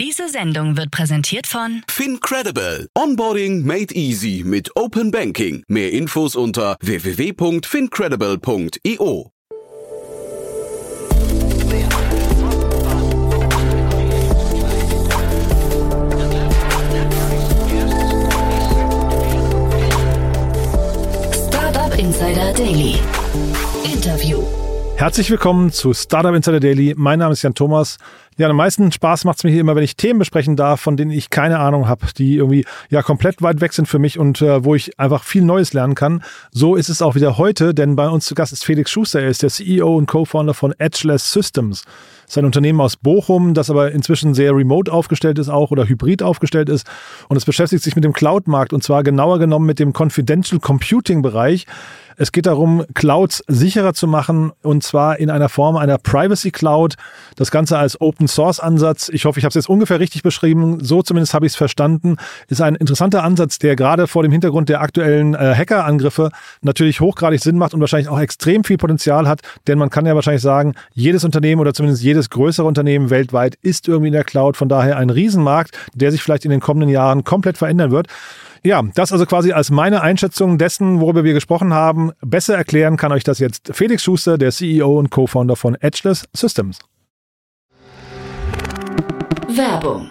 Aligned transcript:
Diese 0.00 0.28
Sendung 0.30 0.78
wird 0.78 0.90
präsentiert 0.90 1.46
von 1.46 1.82
FinCredible. 1.86 2.88
Onboarding 2.96 3.66
made 3.66 3.94
easy 3.94 4.42
mit 4.46 4.74
Open 4.74 5.10
Banking. 5.10 5.62
Mehr 5.68 5.92
Infos 5.92 6.36
unter 6.36 6.78
www.fincredible.io. 6.80 9.30
Startup 21.50 21.98
Insider 21.98 22.54
Daily. 22.54 22.98
Interview. 23.84 24.42
Herzlich 25.00 25.30
willkommen 25.30 25.72
zu 25.72 25.94
Startup 25.94 26.34
Insider 26.34 26.60
Daily. 26.60 26.92
Mein 26.94 27.20
Name 27.20 27.32
ist 27.32 27.40
Jan 27.40 27.54
Thomas. 27.54 27.96
Ja, 28.36 28.48
am 28.48 28.56
meisten 28.56 28.90
Spaß 28.90 29.24
macht 29.24 29.38
es 29.38 29.44
mir 29.44 29.50
hier 29.50 29.60
immer, 29.60 29.76
wenn 29.76 29.82
ich 29.82 29.96
Themen 29.96 30.18
besprechen 30.18 30.56
darf, 30.56 30.80
von 30.80 30.96
denen 30.96 31.10
ich 31.10 31.28
keine 31.28 31.58
Ahnung 31.58 31.88
habe, 31.88 32.06
die 32.16 32.36
irgendwie 32.36 32.64
ja 32.88 33.02
komplett 33.02 33.42
weit 33.42 33.60
weg 33.60 33.72
sind 33.72 33.86
für 33.86 33.98
mich 33.98 34.18
und 34.18 34.40
äh, 34.40 34.64
wo 34.64 34.74
ich 34.74 34.98
einfach 34.98 35.24
viel 35.24 35.42
Neues 35.42 35.72
lernen 35.74 35.94
kann. 35.94 36.22
So 36.50 36.76
ist 36.76 36.88
es 36.88 37.02
auch 37.02 37.14
wieder 37.16 37.36
heute, 37.36 37.74
denn 37.74 37.96
bei 37.96 38.08
uns 38.08 38.24
zu 38.24 38.34
Gast 38.34 38.52
ist 38.52 38.64
Felix 38.64 38.90
Schuster. 38.90 39.20
Er 39.20 39.28
ist 39.28 39.42
der 39.42 39.50
CEO 39.50 39.94
und 39.94 40.06
Co-Founder 40.06 40.54
von 40.54 40.72
Edgeless 40.78 41.32
Systems. 41.32 41.84
Das 42.30 42.36
ist 42.36 42.38
ein 42.38 42.44
Unternehmen 42.46 42.80
aus 42.80 42.96
Bochum, 42.96 43.54
das 43.54 43.70
aber 43.70 43.90
inzwischen 43.90 44.34
sehr 44.34 44.54
remote 44.54 44.90
aufgestellt 44.90 45.38
ist 45.40 45.48
auch 45.48 45.72
oder 45.72 45.88
hybrid 45.88 46.22
aufgestellt 46.22 46.68
ist. 46.68 46.86
Und 47.28 47.36
es 47.36 47.44
beschäftigt 47.44 47.82
sich 47.82 47.96
mit 47.96 48.04
dem 48.04 48.12
Cloud-Markt 48.12 48.72
und 48.72 48.84
zwar 48.84 49.02
genauer 49.02 49.40
genommen 49.40 49.66
mit 49.66 49.80
dem 49.80 49.92
Confidential 49.92 50.60
Computing-Bereich. 50.60 51.66
Es 52.20 52.32
geht 52.32 52.44
darum, 52.44 52.84
Clouds 52.92 53.42
sicherer 53.48 53.94
zu 53.94 54.06
machen 54.06 54.52
und 54.62 54.82
zwar 54.82 55.18
in 55.18 55.30
einer 55.30 55.48
Form 55.48 55.78
einer 55.78 55.96
Privacy 55.96 56.50
Cloud. 56.50 56.96
Das 57.36 57.50
Ganze 57.50 57.78
als 57.78 57.98
Open 57.98 58.28
Source 58.28 58.60
Ansatz. 58.60 59.08
Ich 59.08 59.24
hoffe, 59.24 59.38
ich 59.38 59.44
habe 59.46 59.48
es 59.48 59.54
jetzt 59.54 59.70
ungefähr 59.70 60.00
richtig 60.00 60.22
beschrieben. 60.22 60.84
So 60.84 61.00
zumindest 61.00 61.32
habe 61.32 61.46
ich 61.46 61.52
es 61.52 61.56
verstanden. 61.56 62.18
Ist 62.48 62.60
ein 62.60 62.74
interessanter 62.74 63.24
Ansatz, 63.24 63.58
der 63.58 63.74
gerade 63.74 64.06
vor 64.06 64.22
dem 64.22 64.32
Hintergrund 64.32 64.68
der 64.68 64.82
aktuellen 64.82 65.32
äh, 65.32 65.54
Hackerangriffe 65.56 66.28
natürlich 66.60 67.00
hochgradig 67.00 67.40
Sinn 67.40 67.56
macht 67.56 67.72
und 67.72 67.80
wahrscheinlich 67.80 68.10
auch 68.10 68.20
extrem 68.20 68.64
viel 68.64 68.76
Potenzial 68.76 69.26
hat. 69.26 69.40
Denn 69.66 69.78
man 69.78 69.88
kann 69.88 70.04
ja 70.04 70.14
wahrscheinlich 70.14 70.42
sagen, 70.42 70.74
jedes 70.92 71.24
Unternehmen 71.24 71.62
oder 71.62 71.72
zumindest 71.72 72.02
jedes 72.02 72.28
größere 72.28 72.66
Unternehmen 72.66 73.08
weltweit 73.08 73.56
ist 73.62 73.88
irgendwie 73.88 74.08
in 74.08 74.12
der 74.12 74.24
Cloud. 74.24 74.58
Von 74.58 74.68
daher 74.68 74.98
ein 74.98 75.08
Riesenmarkt, 75.08 75.78
der 75.94 76.12
sich 76.12 76.22
vielleicht 76.22 76.44
in 76.44 76.50
den 76.50 76.60
kommenden 76.60 76.90
Jahren 76.90 77.24
komplett 77.24 77.56
verändern 77.56 77.90
wird. 77.92 78.08
Ja, 78.62 78.82
das 78.94 79.12
also 79.12 79.24
quasi 79.24 79.52
als 79.52 79.70
meine 79.70 80.02
Einschätzung 80.02 80.58
dessen, 80.58 81.00
worüber 81.00 81.24
wir 81.24 81.32
gesprochen 81.32 81.72
haben. 81.72 82.12
Besser 82.20 82.56
erklären 82.56 82.96
kann 82.96 83.12
euch 83.12 83.24
das 83.24 83.38
jetzt 83.38 83.70
Felix 83.72 84.02
Schuster, 84.02 84.36
der 84.36 84.50
CEO 84.50 84.98
und 84.98 85.10
Co-Founder 85.10 85.56
von 85.56 85.74
Edgeless 85.76 86.28
Systems. 86.34 86.78
Werbung. 89.48 90.10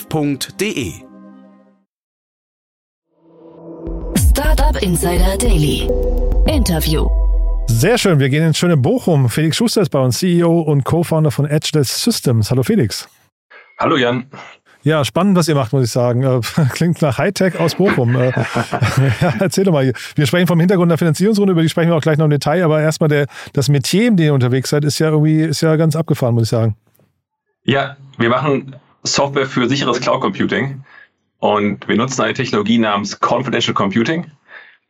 www.startup.de. 0.09 0.93
Startup 4.17 4.81
Insider 4.81 5.37
Daily. 5.37 5.89
Interview. 6.47 7.07
Sehr 7.67 7.97
schön, 7.97 8.19
wir 8.19 8.29
gehen 8.29 8.45
ins 8.45 8.57
schöne 8.57 8.77
Bochum. 8.77 9.29
Felix 9.29 9.57
Schuster 9.57 9.81
ist 9.81 9.89
bei 9.89 9.99
uns, 9.99 10.19
CEO 10.19 10.61
und 10.61 10.83
Co-Founder 10.83 11.31
von 11.31 11.45
Edgeless 11.45 12.03
Systems. 12.03 12.51
Hallo 12.51 12.63
Felix. 12.63 13.07
Hallo 13.79 13.97
Jan. 13.97 14.25
Ja, 14.83 15.05
spannend, 15.05 15.37
was 15.37 15.47
ihr 15.47 15.53
macht, 15.53 15.73
muss 15.73 15.85
ich 15.85 15.91
sagen. 15.91 16.23
Äh, 16.23 16.41
klingt 16.71 17.01
nach 17.01 17.17
Hightech 17.17 17.59
aus 17.59 17.75
Bochum. 17.75 18.15
Äh, 18.15 18.31
ja, 19.21 19.33
erzähl 19.39 19.63
doch 19.63 19.71
mal. 19.71 19.93
Wir 20.15 20.25
sprechen 20.25 20.47
vom 20.47 20.59
Hintergrund 20.59 20.89
der 20.89 20.97
Finanzierungsrunde, 20.97 21.51
über 21.51 21.61
die 21.61 21.69
sprechen 21.69 21.89
wir 21.89 21.95
auch 21.95 22.01
gleich 22.01 22.17
noch 22.17 22.25
im 22.25 22.31
Detail, 22.31 22.63
aber 22.63 22.81
erstmal 22.81 23.09
der, 23.09 23.27
das 23.53 23.69
Metier, 23.69 24.07
in 24.07 24.17
dem 24.17 24.25
ihr 24.25 24.33
unterwegs 24.33 24.69
seid, 24.69 24.83
ist 24.83 24.97
ja 24.99 25.09
irgendwie, 25.09 25.41
ist 25.41 25.61
ja 25.61 25.75
ganz 25.75 25.95
abgefahren, 25.95 26.33
muss 26.33 26.45
ich 26.45 26.49
sagen. 26.49 26.75
Ja, 27.63 27.95
wir 28.17 28.29
machen 28.29 28.75
Software 29.03 29.47
für 29.47 29.67
sicheres 29.67 29.99
Cloud 29.99 30.21
Computing 30.21 30.83
und 31.39 31.87
wir 31.87 31.95
nutzen 31.97 32.21
eine 32.21 32.33
Technologie 32.33 32.77
namens 32.77 33.19
Confidential 33.19 33.73
Computing 33.73 34.29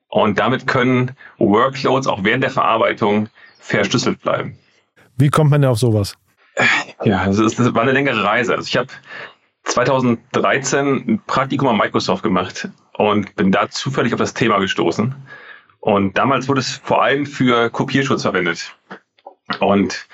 und 0.10 0.38
damit 0.38 0.68
können 0.68 1.12
Workloads 1.38 2.08
auch 2.08 2.24
während 2.24 2.44
der 2.44 2.52
Verarbeitung 2.52 3.30
verschlüsselt 3.60 4.22
bleiben. 4.22 4.58
Wie 5.18 5.30
kommt 5.30 5.52
man 5.52 5.62
denn 5.62 5.72
auf 5.72 5.80
sowas? 5.80 6.16
Ja, 7.04 7.26
das, 7.26 7.40
ist, 7.40 7.58
das 7.58 7.74
war 7.74 7.82
eine 7.82 7.94
längere 7.94 8.24
Reise. 8.24 8.54
Also 8.54 8.68
ich 8.68 8.78
habe 8.78 8.90
2013 9.64 10.88
ein 11.08 11.22
Praktikum 11.26 11.70
an 11.70 11.78
Microsoft 11.78 12.24
gemacht 12.24 12.68
und 12.98 13.36
bin 13.36 13.52
da 13.52 13.70
zufällig 13.70 14.14
auf 14.14 14.20
das 14.20 14.34
Thema 14.34 14.60
gestoßen. 14.60 15.16
Und 15.80 16.18
damals 16.18 16.48
wurde 16.48 16.60
es 16.60 16.76
vor 16.84 17.02
allem 17.02 17.26
für 17.26 17.70
Kopierschutz 17.70 18.24
verwendet. 18.24 18.76
Und 19.60 20.08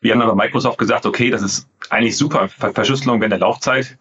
wir 0.00 0.14
haben 0.14 0.26
bei 0.26 0.46
Microsoft 0.46 0.78
gesagt, 0.78 1.06
okay, 1.06 1.30
das 1.30 1.42
ist 1.42 1.68
eigentlich 1.90 2.16
super. 2.16 2.48
Verschlüsselung 2.48 3.20
während 3.20 3.32
der 3.32 3.40
Laufzeit, 3.40 3.98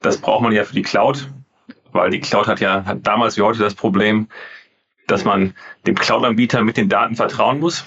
das 0.00 0.18
braucht 0.18 0.42
man 0.42 0.52
ja 0.52 0.64
für 0.64 0.74
die 0.74 0.82
Cloud, 0.82 1.30
weil 1.92 2.10
die 2.10 2.20
Cloud 2.20 2.46
hat 2.46 2.60
ja 2.60 2.84
hat 2.84 3.06
damals 3.06 3.36
wie 3.36 3.42
heute 3.42 3.60
das 3.60 3.74
Problem, 3.74 4.28
dass 5.06 5.24
man 5.24 5.54
dem 5.86 5.94
Cloud-Anbieter 5.94 6.62
mit 6.62 6.76
den 6.76 6.88
Daten 6.88 7.16
vertrauen 7.16 7.60
muss. 7.60 7.84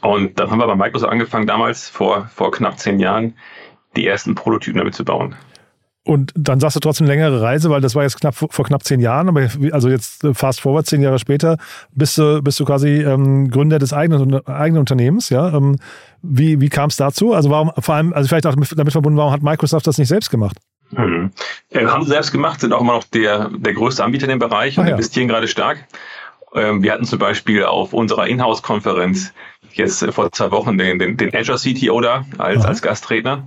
Und 0.00 0.38
dann 0.38 0.50
haben 0.50 0.58
wir 0.58 0.66
bei 0.66 0.74
Microsoft 0.74 1.12
angefangen, 1.12 1.46
damals 1.46 1.88
vor, 1.88 2.26
vor 2.34 2.50
knapp 2.50 2.78
zehn 2.78 2.98
Jahren, 2.98 3.36
die 3.96 4.06
ersten 4.06 4.34
Prototypen 4.34 4.78
damit 4.78 4.94
zu 4.94 5.04
bauen. 5.04 5.36
Und 6.04 6.32
dann 6.34 6.58
sagst 6.58 6.74
du 6.74 6.80
trotzdem 6.80 7.06
längere 7.06 7.40
Reise, 7.40 7.70
weil 7.70 7.80
das 7.80 7.94
war 7.94 8.02
jetzt 8.02 8.20
knapp 8.20 8.34
vor 8.34 8.64
knapp 8.64 8.82
zehn 8.82 8.98
Jahren, 8.98 9.28
aber 9.28 9.48
also 9.70 9.88
jetzt 9.88 10.24
äh, 10.24 10.34
fast 10.34 10.60
forward, 10.60 10.84
zehn 10.84 11.00
Jahre 11.00 11.20
später, 11.20 11.58
bist 11.92 12.18
du, 12.18 12.42
bist 12.42 12.58
du 12.58 12.64
quasi 12.64 13.02
ähm, 13.02 13.50
Gründer 13.50 13.78
des 13.78 13.92
eigenen, 13.92 14.44
eigenen 14.46 14.80
Unternehmens, 14.80 15.28
ja. 15.30 15.54
Ähm, 15.54 15.76
wie 16.20 16.60
wie 16.60 16.68
kam 16.68 16.88
es 16.88 16.96
dazu? 16.96 17.34
Also 17.34 17.50
warum, 17.50 17.70
vor 17.78 17.94
allem, 17.94 18.12
also 18.12 18.28
vielleicht 18.28 18.46
auch 18.46 18.54
damit 18.54 18.92
verbunden, 18.92 19.16
warum 19.16 19.32
hat 19.32 19.42
Microsoft 19.42 19.86
das 19.86 19.98
nicht 19.98 20.08
selbst 20.08 20.30
gemacht? 20.30 20.56
Hm. 20.94 21.30
Äh, 21.70 21.86
haben 21.86 22.02
sie 22.02 22.10
selbst 22.10 22.32
gemacht, 22.32 22.60
sind 22.60 22.72
auch 22.72 22.80
immer 22.80 22.94
noch 22.94 23.04
der, 23.04 23.50
der 23.56 23.72
größte 23.72 24.02
Anbieter 24.02 24.24
in 24.24 24.30
dem 24.30 24.38
Bereich 24.40 24.78
und 24.78 24.84
ah, 24.84 24.88
ja. 24.88 24.94
investieren 24.94 25.28
gerade 25.28 25.46
stark. 25.46 25.86
Ähm, 26.54 26.82
wir 26.82 26.92
hatten 26.92 27.04
zum 27.04 27.20
Beispiel 27.20 27.64
auf 27.64 27.92
unserer 27.92 28.26
Inhouse-Konferenz 28.26 29.32
jetzt 29.72 30.04
vor 30.12 30.32
zwei 30.32 30.50
Wochen 30.50 30.76
den, 30.76 30.98
den, 30.98 31.16
den 31.16 31.34
Azure 31.34 31.58
CTO 31.58 32.00
da 32.00 32.26
als, 32.38 32.64
als 32.64 32.82
Gastredner. 32.82 33.46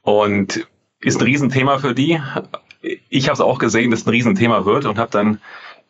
Und 0.00 0.66
ist 1.02 1.20
ein 1.20 1.24
Riesenthema 1.24 1.78
für 1.78 1.94
die. 1.94 2.20
Ich 3.08 3.28
habe 3.28 3.34
es 3.34 3.40
auch 3.40 3.58
gesehen, 3.58 3.90
dass 3.90 4.00
es 4.00 4.06
ein 4.06 4.10
Riesenthema 4.10 4.64
wird 4.64 4.86
und 4.86 4.98
habe 4.98 5.10
dann 5.10 5.40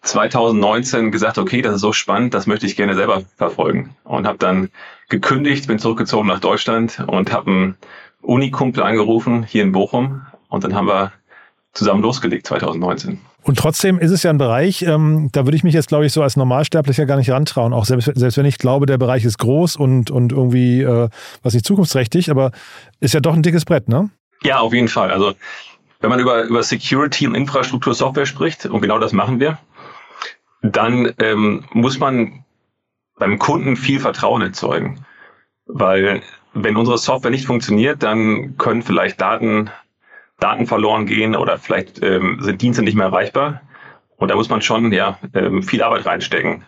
2019 0.02 1.12
gesagt, 1.12 1.38
okay, 1.38 1.62
das 1.62 1.76
ist 1.76 1.80
so 1.80 1.92
spannend, 1.92 2.34
das 2.34 2.46
möchte 2.46 2.66
ich 2.66 2.76
gerne 2.76 2.94
selber 2.94 3.22
verfolgen. 3.36 3.94
Und 4.04 4.26
habe 4.26 4.38
dann 4.38 4.70
gekündigt, 5.08 5.68
bin 5.68 5.78
zurückgezogen 5.78 6.28
nach 6.28 6.40
Deutschland 6.40 7.02
und 7.06 7.32
habe 7.32 7.50
einen 7.50 7.76
Unikumpel 8.20 8.82
angerufen 8.82 9.44
hier 9.44 9.62
in 9.62 9.72
Bochum. 9.72 10.22
Und 10.48 10.64
dann 10.64 10.74
haben 10.74 10.88
wir 10.88 11.12
zusammen 11.72 12.02
losgelegt 12.02 12.46
2019. 12.46 13.20
Und 13.44 13.58
trotzdem 13.58 13.98
ist 13.98 14.10
es 14.10 14.22
ja 14.22 14.30
ein 14.30 14.38
Bereich, 14.38 14.82
ähm, 14.82 15.28
da 15.32 15.44
würde 15.46 15.56
ich 15.56 15.64
mich 15.64 15.74
jetzt, 15.74 15.88
glaube 15.88 16.06
ich, 16.06 16.12
so 16.12 16.22
als 16.22 16.36
Normalsterblicher 16.36 17.06
gar 17.06 17.16
nicht 17.16 17.30
rantrauen. 17.30 17.72
Auch 17.72 17.84
selbst, 17.84 18.10
selbst 18.14 18.36
wenn 18.36 18.46
ich 18.46 18.58
glaube, 18.58 18.86
der 18.86 18.98
Bereich 18.98 19.24
ist 19.24 19.38
groß 19.38 19.76
und, 19.76 20.10
und 20.10 20.32
irgendwie, 20.32 20.82
äh, 20.82 21.08
was 21.42 21.54
nicht 21.54 21.66
zukunftsträchtig, 21.66 22.30
aber 22.30 22.52
ist 23.00 23.14
ja 23.14 23.20
doch 23.20 23.34
ein 23.34 23.42
dickes 23.42 23.64
Brett, 23.64 23.88
ne? 23.88 24.10
Ja, 24.44 24.60
auf 24.60 24.72
jeden 24.72 24.88
Fall. 24.88 25.10
Also 25.10 25.34
wenn 26.00 26.10
man 26.10 26.20
über, 26.20 26.42
über 26.44 26.62
Security 26.62 27.26
und 27.26 27.34
Infrastruktur 27.34 27.94
Software 27.94 28.26
spricht, 28.26 28.66
und 28.66 28.80
genau 28.80 28.98
das 28.98 29.12
machen 29.12 29.40
wir, 29.40 29.58
dann 30.62 31.12
ähm, 31.18 31.64
muss 31.72 31.98
man 31.98 32.44
beim 33.18 33.38
Kunden 33.38 33.76
viel 33.76 34.00
Vertrauen 34.00 34.42
erzeugen. 34.42 35.04
Weil 35.66 36.22
wenn 36.54 36.76
unsere 36.76 36.98
Software 36.98 37.30
nicht 37.30 37.46
funktioniert, 37.46 38.02
dann 38.02 38.56
können 38.58 38.82
vielleicht 38.82 39.20
Daten, 39.20 39.70
Daten 40.40 40.66
verloren 40.66 41.06
gehen 41.06 41.36
oder 41.36 41.58
vielleicht 41.58 42.02
ähm, 42.02 42.38
sind 42.40 42.62
Dienste 42.62 42.82
nicht 42.82 42.96
mehr 42.96 43.06
erreichbar. 43.06 43.62
Und 44.16 44.28
da 44.28 44.34
muss 44.34 44.48
man 44.48 44.62
schon 44.62 44.92
ja, 44.92 45.18
ähm, 45.34 45.62
viel 45.62 45.82
Arbeit 45.82 46.04
reinstecken 46.06 46.64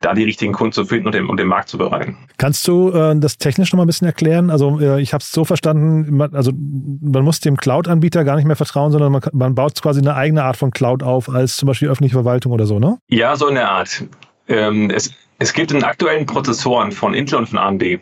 da 0.00 0.14
die 0.14 0.24
richtigen 0.24 0.52
Kunden 0.54 0.72
zu 0.72 0.86
finden 0.86 1.06
und 1.06 1.14
den, 1.14 1.26
und 1.26 1.38
den 1.38 1.46
Markt 1.46 1.68
zu 1.68 1.76
bereiten. 1.76 2.16
Kannst 2.38 2.66
du 2.66 2.90
äh, 2.90 3.14
das 3.18 3.36
technisch 3.36 3.72
noch 3.72 3.76
mal 3.76 3.84
ein 3.84 3.86
bisschen 3.86 4.06
erklären? 4.06 4.50
Also 4.50 4.80
äh, 4.80 5.00
ich 5.00 5.12
habe 5.12 5.22
es 5.22 5.30
so 5.30 5.44
verstanden, 5.44 6.16
man, 6.16 6.34
also 6.34 6.52
man 6.54 7.22
muss 7.22 7.40
dem 7.40 7.58
Cloud-Anbieter 7.58 8.24
gar 8.24 8.36
nicht 8.36 8.46
mehr 8.46 8.56
vertrauen, 8.56 8.92
sondern 8.92 9.12
man, 9.12 9.22
man 9.32 9.54
baut 9.54 9.80
quasi 9.82 10.00
eine 10.00 10.14
eigene 10.14 10.42
Art 10.42 10.56
von 10.56 10.70
Cloud 10.70 11.02
auf, 11.02 11.28
als 11.28 11.56
zum 11.56 11.66
Beispiel 11.66 11.88
öffentliche 11.88 12.14
Verwaltung 12.14 12.52
oder 12.52 12.64
so, 12.64 12.78
ne? 12.78 12.98
Ja, 13.08 13.36
so 13.36 13.46
in 13.46 13.56
der 13.56 13.70
Art. 13.70 14.04
Ähm, 14.48 14.90
es, 14.90 15.12
es 15.38 15.52
gibt 15.52 15.70
in 15.70 15.84
aktuellen 15.84 16.24
Prozessoren 16.24 16.92
von 16.92 17.12
Intel 17.12 17.38
und 17.38 17.48
von 17.48 17.58
AMD, 17.58 18.00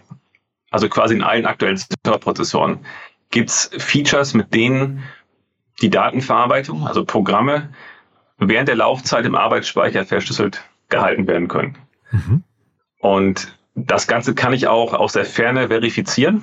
also 0.71 0.89
quasi 0.89 1.15
in 1.15 1.23
allen 1.23 1.47
aktuellen 1.47 1.81
Prozessoren, 2.03 2.79
gibt's 3.31 3.71
Features, 3.77 4.35
mit 4.35 4.55
denen 4.55 5.03
die 5.83 5.91
Datenverarbeitung, 5.91 6.87
also 6.87 7.05
Programme, 7.05 7.71
während 8.39 8.69
der 8.69 8.77
Laufzeit 8.77 9.27
im 9.27 9.35
Arbeitsspeicher 9.35 10.05
verschlüsselt 10.05 10.63
gehalten 10.89 11.27
werden 11.27 11.49
können. 11.49 11.77
Mhm. 12.11 12.43
Und 13.01 13.59
das 13.75 14.07
Ganze 14.07 14.35
kann 14.35 14.53
ich 14.53 14.67
auch 14.67 14.93
aus 14.93 15.13
der 15.13 15.25
Ferne 15.25 15.69
verifizieren. 15.69 16.43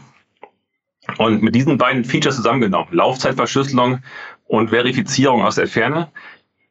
Und 1.17 1.44
mit 1.44 1.53
diesen 1.53 1.77
beiden 1.77 2.03
Features 2.03 2.38
zusammengenommen, 2.38 2.88
Laufzeitverschlüsselung 2.91 4.00
und 4.47 4.69
Verifizierung 4.69 5.44
aus 5.44 5.56
der 5.56 5.67
Ferne, 5.67 6.12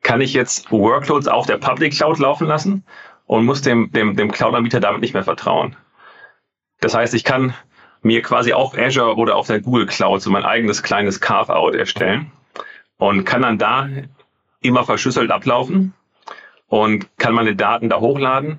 kann 0.02 0.20
ich 0.20 0.34
jetzt 0.34 0.70
Workloads 0.70 1.28
auf 1.28 1.46
der 1.46 1.58
Public 1.58 1.94
Cloud 1.94 2.18
laufen 2.18 2.46
lassen 2.46 2.84
und 3.26 3.44
muss 3.44 3.62
dem, 3.62 3.90
dem, 3.92 4.16
dem 4.16 4.32
Cloud-Anbieter 4.32 4.80
damit 4.80 5.00
nicht 5.00 5.14
mehr 5.14 5.24
vertrauen. 5.24 5.76
Das 6.80 6.94
heißt, 6.94 7.14
ich 7.14 7.24
kann 7.24 7.54
mir 8.02 8.20
quasi 8.22 8.52
auf 8.52 8.76
Azure 8.76 9.16
oder 9.16 9.36
auf 9.36 9.46
der 9.46 9.60
Google 9.60 9.86
Cloud 9.86 10.20
so 10.20 10.30
mein 10.30 10.44
eigenes 10.44 10.82
kleines 10.82 11.20
Carve-out 11.20 11.74
erstellen 11.74 12.30
und 12.98 13.24
kann 13.24 13.42
dann 13.42 13.58
da 13.58 13.88
immer 14.60 14.84
verschlüsselt 14.84 15.30
ablaufen 15.30 15.94
und 16.68 17.18
kann 17.18 17.34
meine 17.34 17.56
Daten 17.56 17.88
da 17.88 18.00
hochladen 18.00 18.58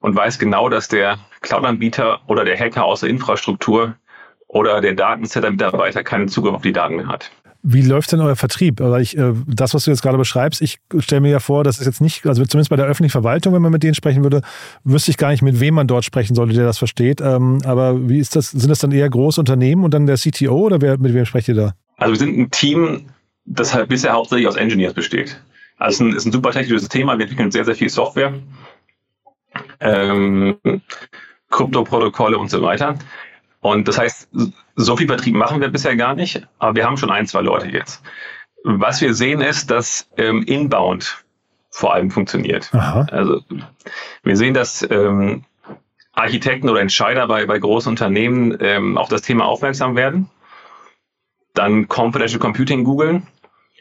und 0.00 0.16
weiß 0.16 0.38
genau, 0.38 0.68
dass 0.68 0.88
der 0.88 1.18
Cloud-Anbieter 1.40 2.20
oder 2.26 2.44
der 2.44 2.58
Hacker 2.58 2.84
aus 2.84 3.00
der 3.00 3.10
Infrastruktur 3.10 3.94
oder 4.48 4.80
der 4.80 4.94
Datensetter-Mitarbeiter 4.94 6.02
keinen 6.02 6.28
Zugriff 6.28 6.54
auf 6.54 6.62
die 6.62 6.72
Daten 6.72 6.96
mehr 6.96 7.08
hat. 7.08 7.30
Wie 7.62 7.82
läuft 7.82 8.10
denn 8.10 8.20
euer 8.20 8.36
Vertrieb? 8.36 8.80
Weil 8.80 9.02
ich, 9.02 9.18
äh, 9.18 9.34
das, 9.46 9.74
was 9.74 9.84
du 9.84 9.90
jetzt 9.90 10.00
gerade 10.00 10.16
beschreibst, 10.16 10.62
ich 10.62 10.78
stelle 10.98 11.20
mir 11.20 11.30
ja 11.30 11.40
vor, 11.40 11.62
das 11.62 11.78
ist 11.78 11.84
jetzt 11.84 12.00
nicht, 12.00 12.26
also 12.26 12.44
zumindest 12.46 12.70
bei 12.70 12.76
der 12.76 12.86
öffentlichen 12.86 13.12
Verwaltung, 13.12 13.52
wenn 13.52 13.60
man 13.60 13.70
mit 13.70 13.82
denen 13.82 13.94
sprechen 13.94 14.22
würde, 14.22 14.40
wüsste 14.82 15.10
ich 15.10 15.18
gar 15.18 15.30
nicht, 15.30 15.42
mit 15.42 15.60
wem 15.60 15.74
man 15.74 15.86
dort 15.86 16.06
sprechen 16.06 16.34
sollte, 16.34 16.54
der 16.54 16.64
das 16.64 16.78
versteht. 16.78 17.20
Ähm, 17.20 17.58
aber 17.64 18.08
wie 18.08 18.18
ist 18.18 18.34
das? 18.34 18.50
Sind 18.50 18.70
das 18.70 18.78
dann 18.78 18.92
eher 18.92 19.08
große 19.10 19.38
Unternehmen 19.38 19.84
und 19.84 19.92
dann 19.92 20.06
der 20.06 20.16
CTO 20.16 20.58
oder 20.58 20.80
wer, 20.80 20.96
mit 20.96 21.12
wem 21.12 21.26
sprecht 21.26 21.48
ihr 21.48 21.54
da? 21.54 21.74
Also 21.98 22.14
wir 22.14 22.18
sind 22.18 22.38
ein 22.38 22.50
Team, 22.50 23.10
das 23.44 23.74
halt 23.74 23.90
bisher 23.90 24.14
hauptsächlich 24.14 24.48
aus 24.48 24.56
Engineers 24.56 24.94
besteht. 24.94 25.38
Also 25.76 25.92
es 25.92 25.94
ist 25.94 26.00
ein, 26.00 26.16
ist 26.16 26.24
ein 26.26 26.32
super 26.32 26.52
technisches 26.52 26.88
Thema. 26.88 27.18
Wir 27.18 27.24
entwickeln 27.24 27.50
sehr, 27.50 27.66
sehr 27.66 27.74
viel 27.74 27.90
Software, 27.90 28.32
ähm, 29.80 30.58
Kryptoprotokolle 31.50 32.38
und 32.38 32.50
so 32.50 32.62
weiter. 32.62 32.96
Und 33.60 33.88
das 33.88 33.98
heißt, 33.98 34.28
so 34.76 34.96
viel 34.96 35.06
Vertrieb 35.06 35.34
machen 35.34 35.60
wir 35.60 35.68
bisher 35.68 35.96
gar 35.96 36.14
nicht, 36.14 36.46
aber 36.58 36.76
wir 36.76 36.86
haben 36.86 36.96
schon 36.96 37.10
ein, 37.10 37.26
zwei 37.26 37.42
Leute 37.42 37.68
jetzt. 37.68 38.02
Was 38.62 39.00
wir 39.00 39.14
sehen 39.14 39.40
ist, 39.40 39.70
dass 39.70 40.08
ähm, 40.16 40.42
Inbound 40.42 41.24
vor 41.70 41.94
allem 41.94 42.10
funktioniert. 42.10 42.70
Aha. 42.72 43.06
Also 43.10 43.42
wir 44.22 44.36
sehen, 44.36 44.54
dass 44.54 44.86
ähm, 44.90 45.44
Architekten 46.12 46.68
oder 46.68 46.80
Entscheider 46.80 47.26
bei, 47.28 47.46
bei 47.46 47.58
großen 47.58 47.90
Unternehmen 47.90 48.56
ähm, 48.60 48.98
auf 48.98 49.08
das 49.08 49.22
Thema 49.22 49.46
aufmerksam 49.46 49.96
werden, 49.96 50.28
dann 51.54 51.88
Confidential 51.88 52.40
Computing 52.40 52.84
googeln, 52.84 53.26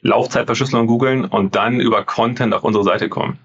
Laufzeitverschlüsselung 0.01 0.88
googeln 0.88 1.25
und 1.25 1.56
dann 1.56 1.80
über 1.80 2.04
Content 2.04 2.54
auf 2.54 2.63
unsere 2.63 2.84
Seite 2.84 3.10
kommen. 3.10 3.40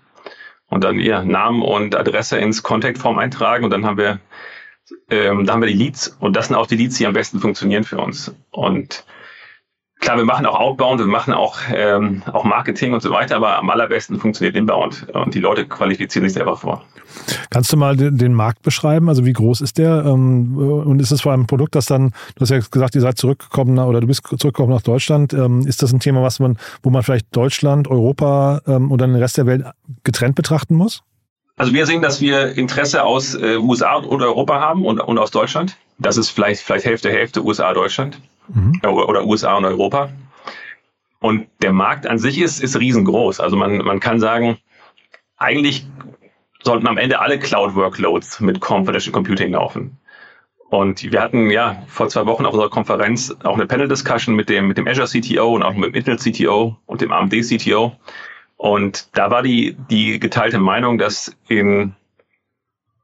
Und 0.74 0.82
dann 0.82 0.98
ihr 0.98 1.22
Namen 1.22 1.62
und 1.62 1.94
Adresse 1.94 2.36
ins 2.36 2.64
Contact-Form 2.64 3.16
eintragen 3.16 3.62
und 3.62 3.70
dann 3.70 3.86
haben 3.86 3.96
wir 3.96 4.18
ähm, 5.08 5.46
da 5.46 5.52
haben 5.52 5.62
wir 5.62 5.68
die 5.68 5.74
Leads 5.74 6.08
und 6.18 6.34
das 6.34 6.48
sind 6.48 6.56
auch 6.56 6.66
die 6.66 6.74
Leads, 6.74 6.96
die 6.96 7.06
am 7.06 7.12
besten 7.12 7.38
funktionieren 7.38 7.84
für 7.84 7.98
uns. 7.98 8.34
Und 8.50 9.06
klar, 10.04 10.18
wir 10.18 10.24
machen 10.24 10.46
auch 10.46 10.60
Outbound, 10.60 11.00
wir 11.00 11.06
machen 11.06 11.32
auch, 11.32 11.58
ähm, 11.72 12.22
auch 12.32 12.44
Marketing 12.44 12.92
und 12.92 13.00
so 13.00 13.10
weiter, 13.10 13.36
aber 13.36 13.58
am 13.58 13.70
allerbesten 13.70 14.20
funktioniert 14.20 14.54
Inbound 14.54 15.06
und 15.14 15.34
die 15.34 15.40
Leute 15.40 15.66
qualifizieren 15.66 16.28
sich 16.28 16.34
selber 16.34 16.56
vor. 16.56 16.84
Kannst 17.50 17.72
du 17.72 17.76
mal 17.76 17.96
den, 17.96 18.34
Markt 18.34 18.62
beschreiben? 18.62 19.08
Also 19.08 19.24
wie 19.24 19.32
groß 19.32 19.60
ist 19.60 19.78
der? 19.78 20.04
Ähm, 20.04 20.56
und 20.58 21.00
ist 21.00 21.10
es 21.10 21.22
vor 21.22 21.32
allem 21.32 21.42
ein 21.42 21.46
Produkt, 21.46 21.74
das 21.74 21.86
dann, 21.86 22.10
du 22.34 22.40
hast 22.40 22.50
ja 22.50 22.58
gesagt, 22.58 22.94
ihr 22.94 23.00
seid 23.00 23.16
zurückgekommen 23.16 23.78
oder 23.78 24.00
du 24.00 24.06
bist 24.06 24.22
zurückgekommen 24.26 24.74
nach 24.74 24.82
Deutschland. 24.82 25.32
Ähm, 25.32 25.66
ist 25.66 25.82
das 25.82 25.92
ein 25.92 26.00
Thema, 26.00 26.22
was 26.22 26.38
man, 26.38 26.58
wo 26.82 26.90
man 26.90 27.02
vielleicht 27.02 27.34
Deutschland, 27.34 27.88
Europa 27.88 28.60
ähm, 28.66 28.90
und 28.90 29.00
dann 29.00 29.12
den 29.12 29.22
Rest 29.22 29.38
der 29.38 29.46
Welt 29.46 29.64
getrennt 30.02 30.34
betrachten 30.34 30.74
muss? 30.74 31.02
Also 31.56 31.72
wir 31.72 31.86
sehen, 31.86 32.02
dass 32.02 32.20
wir 32.20 32.56
Interesse 32.56 33.04
aus 33.04 33.34
äh, 33.34 33.56
USA 33.56 33.94
und 33.94 34.20
Europa 34.20 34.60
haben 34.60 34.84
und, 34.84 35.00
und 35.00 35.18
aus 35.18 35.30
Deutschland. 35.30 35.76
Das 35.98 36.16
ist 36.16 36.30
vielleicht, 36.30 36.60
vielleicht 36.60 36.84
Hälfte, 36.84 37.10
Hälfte 37.10 37.44
USA, 37.44 37.72
Deutschland 37.72 38.18
mhm. 38.48 38.80
oder 38.82 39.24
USA 39.24 39.56
und 39.56 39.64
Europa. 39.64 40.10
Und 41.20 41.46
der 41.62 41.72
Markt 41.72 42.06
an 42.06 42.18
sich 42.18 42.38
ist, 42.38 42.62
ist 42.62 42.78
riesengroß. 42.78 43.40
Also 43.40 43.56
man, 43.56 43.78
man 43.78 44.00
kann 44.00 44.20
sagen, 44.20 44.58
eigentlich 45.38 45.86
sollten 46.62 46.86
am 46.86 46.98
Ende 46.98 47.20
alle 47.20 47.38
Cloud-Workloads 47.38 48.40
mit 48.40 48.60
Confidential 48.60 49.12
Computing 49.12 49.52
laufen. 49.52 49.98
Und 50.70 51.10
wir 51.10 51.20
hatten 51.20 51.50
ja 51.50 51.82
vor 51.86 52.08
zwei 52.08 52.26
Wochen 52.26 52.46
auf 52.46 52.52
unserer 52.52 52.70
Konferenz 52.70 53.34
auch 53.44 53.54
eine 53.54 53.66
Panel-Discussion 53.66 54.34
mit 54.34 54.48
dem, 54.48 54.66
mit 54.66 54.76
dem 54.76 54.88
Azure 54.88 55.06
CTO 55.06 55.54
und 55.54 55.62
auch 55.62 55.74
mit 55.74 55.94
dem 55.94 55.94
Intel 55.94 56.16
CTO 56.16 56.76
und 56.86 57.00
dem 57.00 57.12
AMD 57.12 57.32
CTO. 57.42 57.92
Und 58.56 59.16
da 59.16 59.30
war 59.30 59.42
die, 59.42 59.76
die 59.90 60.18
geteilte 60.18 60.58
Meinung, 60.58 60.98
dass 60.98 61.36
in 61.48 61.94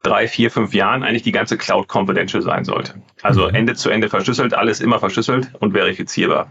drei, 0.03 0.29
vier, 0.29 0.51
fünf 0.51 0.73
Jahren 0.73 1.03
eigentlich 1.03 1.23
die 1.23 1.33
ganze 1.33 1.59
Cloud 1.59 1.89
confidential 1.89 2.43
sein 2.43 2.65
sollte. 2.65 2.95
Also 3.23 3.49
mhm. 3.49 3.55
Ende 3.55 3.75
zu 3.75 3.91
Ende 3.91 4.09
verschlüsselt, 4.09 4.55
alles 4.55 4.81
immer 4.81 4.99
verschlüsselt 4.99 5.53
und 5.61 5.73
verifizierbar. 5.73 6.51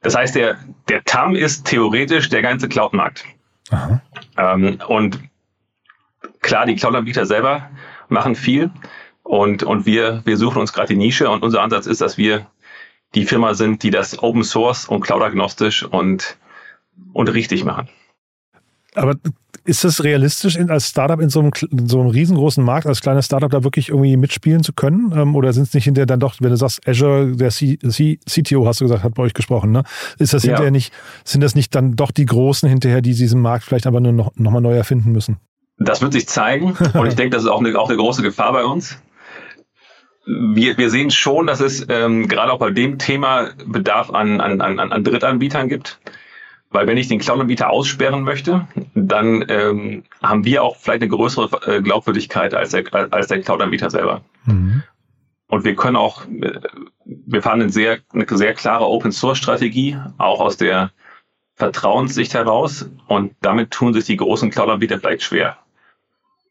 Das 0.00 0.14
heißt, 0.14 0.36
der, 0.36 0.58
der 0.88 1.04
TAM 1.04 1.34
ist 1.34 1.66
theoretisch 1.66 2.28
der 2.28 2.42
ganze 2.42 2.68
Cloud-Markt. 2.68 3.24
Ähm, 4.36 4.78
und 4.86 5.18
klar, 6.40 6.66
die 6.66 6.76
Cloud-Anbieter 6.76 7.26
selber 7.26 7.68
machen 8.08 8.36
viel 8.36 8.70
und, 9.24 9.62
und 9.62 9.84
wir, 9.84 10.22
wir 10.24 10.36
suchen 10.36 10.60
uns 10.60 10.72
gerade 10.72 10.88
die 10.88 10.96
Nische 10.96 11.28
und 11.28 11.42
unser 11.42 11.62
Ansatz 11.62 11.86
ist, 11.86 12.00
dass 12.00 12.16
wir 12.16 12.46
die 13.14 13.24
Firma 13.24 13.54
sind, 13.54 13.82
die 13.82 13.90
das 13.90 14.22
Open 14.22 14.44
Source 14.44 14.86
und 14.86 15.00
Cloud-agnostisch 15.00 15.82
und, 15.82 16.38
und 17.12 17.28
richtig 17.28 17.64
machen. 17.64 17.88
Aber 18.94 19.16
ist 19.68 19.84
es 19.84 20.02
realistisch, 20.02 20.58
als 20.58 20.88
Startup 20.88 21.20
in 21.20 21.28
so 21.28 21.40
einem, 21.40 21.50
in 21.70 21.88
so 21.88 22.00
einem 22.00 22.08
riesengroßen 22.08 22.64
Markt, 22.64 22.86
als 22.86 23.02
kleines 23.02 23.26
Startup 23.26 23.50
da 23.50 23.64
wirklich 23.64 23.90
irgendwie 23.90 24.16
mitspielen 24.16 24.62
zu 24.62 24.72
können? 24.72 25.12
Ähm, 25.14 25.36
oder 25.36 25.52
sind 25.52 25.64
es 25.64 25.74
nicht 25.74 25.84
hinterher 25.84 26.06
dann 26.06 26.20
doch, 26.20 26.36
wenn 26.40 26.48
du 26.48 26.56
sagst, 26.56 26.88
Azure, 26.88 27.36
der 27.36 27.50
C 27.50 27.78
C 27.78 28.18
CTO, 28.24 28.66
hast 28.66 28.80
du 28.80 28.86
gesagt, 28.86 29.04
hat 29.04 29.14
bei 29.14 29.22
euch 29.22 29.34
gesprochen, 29.34 29.70
ne? 29.70 29.82
Ist 30.18 30.32
das 30.32 30.42
ja. 30.44 30.52
hinterher 30.52 30.70
nicht, 30.70 30.92
sind 31.24 31.42
das 31.42 31.54
nicht 31.54 31.74
dann 31.74 31.96
doch 31.96 32.10
die 32.12 32.24
Großen 32.24 32.66
hinterher, 32.66 33.02
die 33.02 33.14
diesen 33.14 33.42
Markt 33.42 33.64
vielleicht 33.64 33.86
aber 33.86 34.00
nur 34.00 34.12
noch, 34.12 34.32
noch 34.36 34.50
mal 34.50 34.62
neu 34.62 34.74
erfinden 34.74 35.12
müssen? 35.12 35.36
Das 35.78 36.00
wird 36.00 36.14
sich 36.14 36.26
zeigen. 36.26 36.72
Und 36.94 37.06
ich 37.06 37.14
denke, 37.14 37.36
das 37.36 37.42
ist 37.42 37.50
auch 37.50 37.60
eine, 37.60 37.78
auch 37.78 37.90
eine 37.90 37.98
große 37.98 38.22
Gefahr 38.22 38.52
bei 38.52 38.64
uns. 38.64 38.98
Wir, 40.26 40.78
wir 40.78 40.88
sehen 40.88 41.10
schon, 41.10 41.46
dass 41.46 41.60
es 41.60 41.86
ähm, 41.90 42.26
gerade 42.26 42.52
auch 42.52 42.58
bei 42.58 42.70
dem 42.70 42.98
Thema 42.98 43.50
Bedarf 43.66 44.10
an, 44.10 44.40
an, 44.40 44.62
an, 44.62 44.78
an 44.78 45.04
Drittanbietern 45.04 45.68
gibt. 45.68 46.00
Weil 46.70 46.86
wenn 46.86 46.98
ich 46.98 47.08
den 47.08 47.18
Cloud-Anbieter 47.18 47.70
aussperren 47.70 48.22
möchte, 48.22 48.68
dann 48.94 49.44
ähm, 49.48 50.04
haben 50.22 50.44
wir 50.44 50.62
auch 50.62 50.76
vielleicht 50.76 51.02
eine 51.02 51.10
größere 51.10 51.76
äh, 51.76 51.82
Glaubwürdigkeit 51.82 52.52
als 52.54 52.70
der, 52.70 52.84
als 53.12 53.28
der 53.28 53.40
Cloud-Anbieter 53.40 53.88
selber. 53.90 54.20
Mhm. 54.44 54.82
Und 55.46 55.64
wir 55.64 55.74
können 55.74 55.96
auch, 55.96 56.26
äh, 56.26 56.60
wir 57.04 57.42
fahren 57.42 57.62
eine 57.62 57.72
sehr, 57.72 58.00
eine 58.12 58.26
sehr 58.28 58.52
klare 58.52 58.86
Open-Source-Strategie, 58.86 59.96
auch 60.18 60.40
aus 60.40 60.58
der 60.58 60.90
Vertrauenssicht 61.54 62.34
heraus. 62.34 62.90
Und 63.06 63.34
damit 63.40 63.70
tun 63.70 63.94
sich 63.94 64.04
die 64.04 64.18
großen 64.18 64.50
Cloud-Anbieter 64.50 64.98
vielleicht 64.98 65.22
schwer. 65.22 65.56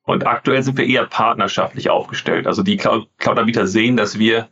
Und 0.04 0.26
aktuell 0.26 0.64
sind 0.64 0.78
wir 0.80 0.88
eher 0.88 1.06
partnerschaftlich 1.06 1.92
aufgestellt. 1.92 2.48
Also 2.48 2.64
die 2.64 2.78
Cloud-Anbieter 2.78 3.68
sehen, 3.68 3.98
dass 3.98 4.18
wir 4.18 4.48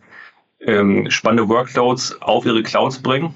ähm, 0.60 1.10
spannende 1.10 1.50
Workloads 1.50 2.22
auf 2.22 2.45
ihre 2.45 2.62
Clouds 2.62 3.01
bringen 3.01 3.34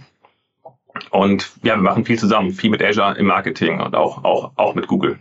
und 1.12 1.50
ja, 1.64 1.76
wir 1.76 1.84
machen 1.84 2.06
viel 2.06 2.20
zusammen, 2.20 2.52
viel 2.52 2.70
mit 2.70 2.84
Azure 2.84 3.18
im 3.18 3.28
Marketing 3.28 3.80
und 3.80 3.96
auch, 3.96 4.24
auch, 4.24 4.52
auch 4.56 4.76
mit 4.76 4.88
Google. 4.88 5.20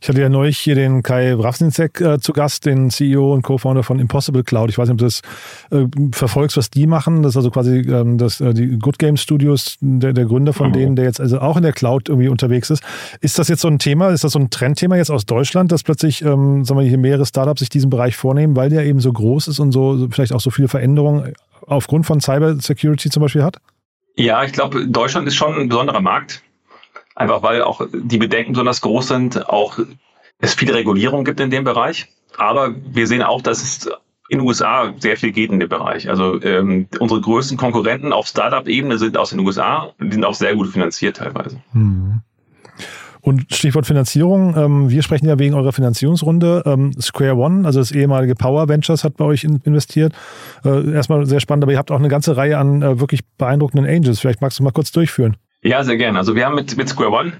Ich 0.00 0.08
hatte 0.08 0.20
ja 0.20 0.28
neulich 0.28 0.58
hier 0.58 0.74
den 0.74 1.02
Kai 1.02 1.36
Wrawsinzek 1.36 2.00
äh, 2.00 2.18
zu 2.20 2.32
Gast, 2.32 2.66
den 2.66 2.90
CEO 2.90 3.32
und 3.32 3.42
Co-Founder 3.42 3.82
von 3.82 3.98
Impossible 3.98 4.44
Cloud. 4.44 4.70
Ich 4.70 4.78
weiß 4.78 4.88
nicht, 4.88 4.92
ob 4.92 4.98
du 4.98 5.04
das 5.04 5.22
äh, 5.70 5.86
verfolgst, 6.12 6.56
was 6.56 6.70
die 6.70 6.86
machen. 6.86 7.22
Das 7.22 7.30
ist 7.32 7.36
also 7.36 7.50
quasi 7.50 7.80
ähm, 7.80 8.18
das, 8.18 8.40
äh, 8.40 8.54
die 8.54 8.78
Good 8.78 8.98
Game 8.98 9.16
Studios, 9.16 9.76
der, 9.80 10.12
der 10.12 10.26
Gründer 10.26 10.52
von 10.52 10.68
mhm. 10.68 10.72
denen, 10.74 10.96
der 10.96 11.06
jetzt 11.06 11.20
also 11.20 11.40
auch 11.40 11.56
in 11.56 11.62
der 11.62 11.72
Cloud 11.72 12.08
irgendwie 12.08 12.28
unterwegs 12.28 12.70
ist. 12.70 12.82
Ist 13.20 13.38
das 13.38 13.48
jetzt 13.48 13.62
so 13.62 13.68
ein 13.68 13.78
Thema, 13.78 14.10
ist 14.10 14.24
das 14.24 14.32
so 14.32 14.38
ein 14.38 14.50
Trendthema 14.50 14.96
jetzt 14.96 15.10
aus 15.10 15.26
Deutschland, 15.26 15.72
dass 15.72 15.82
plötzlich, 15.82 16.22
ähm, 16.22 16.64
sagen 16.64 16.80
wir 16.80 16.86
hier 16.86 16.98
mehrere 16.98 17.26
Startups 17.26 17.60
sich 17.60 17.68
diesen 17.68 17.90
Bereich 17.90 18.16
vornehmen, 18.16 18.54
weil 18.54 18.70
der 18.70 18.84
eben 18.84 19.00
so 19.00 19.12
groß 19.12 19.48
ist 19.48 19.58
und 19.58 19.72
so 19.72 20.08
vielleicht 20.10 20.32
auch 20.32 20.40
so 20.40 20.50
viele 20.50 20.68
Veränderungen 20.68 21.32
aufgrund 21.66 22.06
von 22.06 22.20
Cyber 22.20 22.54
Security 22.56 23.10
zum 23.10 23.22
Beispiel 23.22 23.42
hat? 23.42 23.58
Ja, 24.18 24.42
ich 24.42 24.52
glaube, 24.52 24.88
Deutschland 24.88 25.28
ist 25.28 25.36
schon 25.36 25.54
ein 25.54 25.68
besonderer 25.68 26.00
Markt. 26.00 26.42
Einfach 27.14 27.42
weil 27.42 27.62
auch 27.62 27.82
die 27.92 28.18
Bedenken 28.18 28.52
besonders 28.52 28.80
groß 28.80 29.08
sind, 29.08 29.48
auch 29.48 29.78
es 30.40 30.54
viele 30.54 30.74
Regulierungen 30.74 31.24
gibt 31.24 31.38
in 31.38 31.50
dem 31.50 31.62
Bereich. 31.62 32.08
Aber 32.36 32.74
wir 32.76 33.06
sehen 33.06 33.22
auch, 33.22 33.42
dass 33.42 33.62
es 33.62 33.86
in 34.28 34.40
den 34.40 34.46
USA 34.46 34.92
sehr 34.98 35.16
viel 35.16 35.30
geht 35.30 35.52
in 35.52 35.60
dem 35.60 35.68
Bereich. 35.68 36.08
Also 36.08 36.42
ähm, 36.42 36.88
unsere 36.98 37.20
größten 37.20 37.56
Konkurrenten 37.56 38.12
auf 38.12 38.26
Startup-Ebene 38.26 38.98
sind 38.98 39.16
aus 39.16 39.30
den 39.30 39.38
USA 39.40 39.94
und 39.98 40.08
die 40.08 40.14
sind 40.14 40.24
auch 40.24 40.34
sehr 40.34 40.56
gut 40.56 40.68
finanziert 40.68 41.18
teilweise. 41.18 41.62
Hm. 41.72 42.20
Und 43.20 43.52
Stichwort 43.52 43.86
Finanzierung. 43.86 44.56
Ähm, 44.56 44.90
wir 44.90 45.02
sprechen 45.02 45.26
ja 45.26 45.38
wegen 45.38 45.54
eurer 45.54 45.72
Finanzierungsrunde. 45.72 46.62
Ähm, 46.66 46.92
Square 47.00 47.36
One, 47.36 47.66
also 47.66 47.80
das 47.80 47.90
ehemalige 47.90 48.34
Power 48.34 48.68
Ventures, 48.68 49.04
hat 49.04 49.16
bei 49.16 49.24
euch 49.24 49.44
investiert. 49.44 50.12
Äh, 50.64 50.92
erstmal 50.92 51.26
sehr 51.26 51.40
spannend, 51.40 51.64
aber 51.64 51.72
ihr 51.72 51.78
habt 51.78 51.90
auch 51.90 51.98
eine 51.98 52.08
ganze 52.08 52.36
Reihe 52.36 52.58
an 52.58 52.82
äh, 52.82 53.00
wirklich 53.00 53.26
beeindruckenden 53.36 53.90
Angels. 53.90 54.20
Vielleicht 54.20 54.40
magst 54.40 54.58
du 54.58 54.62
mal 54.62 54.72
kurz 54.72 54.92
durchführen. 54.92 55.36
Ja, 55.62 55.82
sehr 55.82 55.96
gerne. 55.96 56.18
Also 56.18 56.36
wir 56.36 56.46
haben 56.46 56.54
mit, 56.54 56.76
mit 56.76 56.88
Square 56.88 57.10
One, 57.10 57.32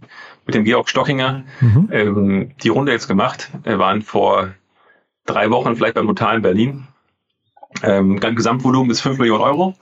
mit 0.45 0.55
dem 0.55 0.65
Georg 0.65 0.89
Stockinger, 0.89 1.45
mhm. 1.61 1.89
ähm, 1.93 2.51
die 2.63 2.69
Runde 2.69 2.93
jetzt 2.93 3.07
gemacht. 3.07 3.51
Wir 3.63 3.79
waren 3.79 4.03
vor 4.03 4.49
drei 5.27 5.51
Wochen 5.51 5.77
vielleicht 5.77 5.95
beim 5.95 6.07
Notar 6.07 6.35
in 6.35 6.43
Berlin. 6.43 6.89
Ähm, 7.83 8.19
Gesamtvolumen 8.19 8.91
ist 8.91 9.03
5 9.03 9.19
Millionen 9.19 9.43
Euro. 9.43 9.75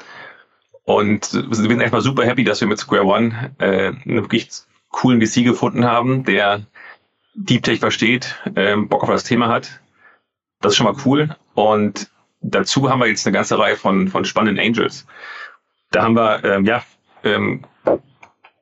Und 0.84 1.32
wir 1.32 1.54
sind 1.54 1.80
erstmal 1.80 2.02
super 2.02 2.24
happy, 2.24 2.44
dass 2.44 2.60
wir 2.60 2.68
mit 2.68 2.78
Square 2.78 3.06
One 3.06 3.54
äh, 3.58 3.88
einen 3.88 4.22
wirklich 4.22 4.50
coolen 4.96 5.20
VC 5.20 5.44
gefunden 5.44 5.84
haben, 5.84 6.24
der 6.24 6.62
Deep 7.34 7.62
Tech 7.62 7.80
versteht, 7.80 8.36
ähm, 8.56 8.88
Bock 8.88 9.02
auf 9.02 9.10
das 9.10 9.24
Thema 9.24 9.48
hat. 9.48 9.80
Das 10.60 10.72
ist 10.72 10.76
schon 10.78 10.86
mal 10.86 10.96
cool. 11.04 11.36
Und 11.54 12.10
dazu 12.40 12.88
haben 12.88 13.00
wir 13.00 13.06
jetzt 13.06 13.26
eine 13.26 13.34
ganze 13.34 13.58
Reihe 13.58 13.76
von, 13.76 14.08
von 14.08 14.24
spannenden 14.24 14.64
Angels. 14.64 15.06
Da 15.90 16.02
haben 16.02 16.14
wir 16.16 16.42
ähm, 16.44 16.64
ja 16.64 16.82
ähm, 17.24 17.64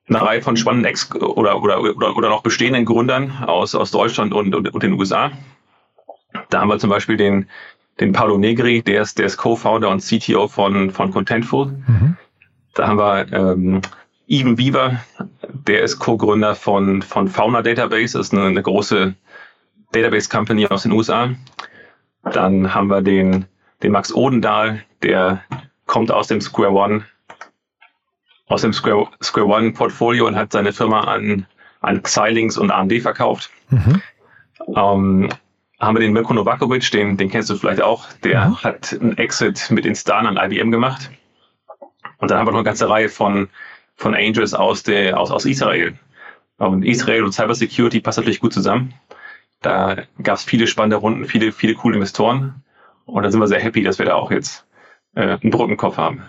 eine 0.09 0.21
Reihe 0.23 0.43
von 0.43 0.57
spannenden 0.57 0.91
Ex- 0.91 1.15
oder, 1.15 1.63
oder, 1.63 1.81
oder, 1.81 2.17
oder 2.17 2.29
noch 2.29 2.43
bestehenden 2.43 2.85
Gründern 2.85 3.31
aus, 3.47 3.77
aus 3.77 3.93
Deutschland 3.93 4.35
und, 4.35 4.55
und, 4.57 4.75
und 4.75 4.83
den 4.83 4.95
USA. 4.95 5.31
Da 6.51 6.61
haben 6.61 6.69
wir 6.69 6.81
zum 6.81 6.91
Beispiel 6.91 7.17
den, 7.17 7.49
den 8.01 8.11
Paolo 8.13 8.39
Negri, 8.39 8.83
der 8.83 9.03
ist, 9.03 9.21
der 9.21 9.27
ist 9.27 9.37
Co-Founder 9.37 9.89
und 9.89 10.03
CTO 10.03 10.49
von, 10.49 10.91
von 10.91 11.13
Contentful. 11.13 11.67
Mhm. 11.67 12.17
Da 12.75 12.89
haben 12.89 12.99
wir 12.99 13.33
ähm, 13.33 13.83
Even 14.27 14.57
Weaver, 14.57 15.01
der 15.67 15.83
ist 15.83 15.99
Co-Gründer 15.99 16.55
von, 16.55 17.03
von 17.03 17.29
Fauna 17.29 17.63
Database, 17.63 18.17
das 18.17 18.29
ist 18.29 18.33
eine, 18.33 18.45
eine 18.45 18.63
große 18.63 19.15
Database 19.93 20.29
Company 20.29 20.67
aus 20.67 20.85
den 20.85 20.93
USA. 20.93 21.31
Dann 22.33 22.75
haben 22.75 22.89
wir 22.89 23.03
den, 23.03 23.47
den 23.83 23.93
Max 23.93 24.13
Odendahl, 24.13 24.83
der 25.03 25.43
kommt 25.87 26.11
aus 26.11 26.29
dem 26.29 26.41
Square 26.41 26.73
One, 26.73 27.05
aus 28.47 28.63
dem 28.63 28.73
Square, 28.73 29.09
Square 29.23 29.47
One 29.47 29.73
Portfolio 29.73 30.27
und 30.27 30.37
hat 30.37 30.53
seine 30.53 30.73
Firma 30.73 31.05
an, 31.05 31.47
an 31.81 32.03
Xilinx 32.03 32.57
und 32.57 32.71
AMD 32.71 33.03
verkauft. 33.03 33.51
Mhm. 33.69 34.03
Ähm, 34.69 35.29
haben 35.81 35.97
wir 35.97 36.01
den 36.01 36.13
Mirko 36.13 36.33
Novakovic, 36.33 36.91
den, 36.93 37.17
den 37.19 37.29
kennst 37.29 37.51
du 37.51 37.57
vielleicht 37.57 37.83
auch, 37.83 38.11
der 38.25 38.47
mhm. 38.47 38.63
hat 38.63 38.97
einen 38.99 39.19
Exit 39.19 39.71
mit 39.71 39.85
Instan 39.85 40.27
an 40.27 40.39
IBM 40.39 40.71
gemacht. 40.71 41.11
Und 42.19 42.31
dann 42.31 42.39
haben 42.39 42.47
wir 42.47 42.53
noch 42.53 42.59
eine 42.59 42.65
ganze 42.65 42.89
Reihe 42.89 43.11
von, 43.11 43.49
von 43.97 44.15
Angels 44.15 44.55
aus, 44.55 44.83
der, 44.83 45.19
aus, 45.19 45.31
aus 45.31 45.45
Israel. 45.45 45.95
Und 46.59 46.85
Israel 46.85 47.25
und 47.25 47.33
Cybersecurity 47.33 48.01
passt 48.01 48.19
natürlich 48.19 48.41
gut 48.41 48.53
zusammen. 48.53 48.95
Da 49.61 49.97
gab 50.23 50.37
es 50.37 50.45
viele 50.45 50.67
spannende 50.67 50.97
Runden, 50.97 51.25
viele, 51.25 51.53
viele 51.53 51.75
coole 51.75 51.97
Investoren. 51.97 52.63
Und 53.07 53.23
da 53.23 53.31
sind 53.31 53.41
wir 53.41 53.49
sehr 53.49 53.61
happy, 53.61 53.83
dass 53.83 53.99
wir 53.99 54.07
da 54.07 54.15
auch 54.15 54.31
jetzt 54.31 54.67
äh, 55.15 55.39
einen 55.41 55.51
Brückenkopf 55.51 55.97
haben. 55.97 56.23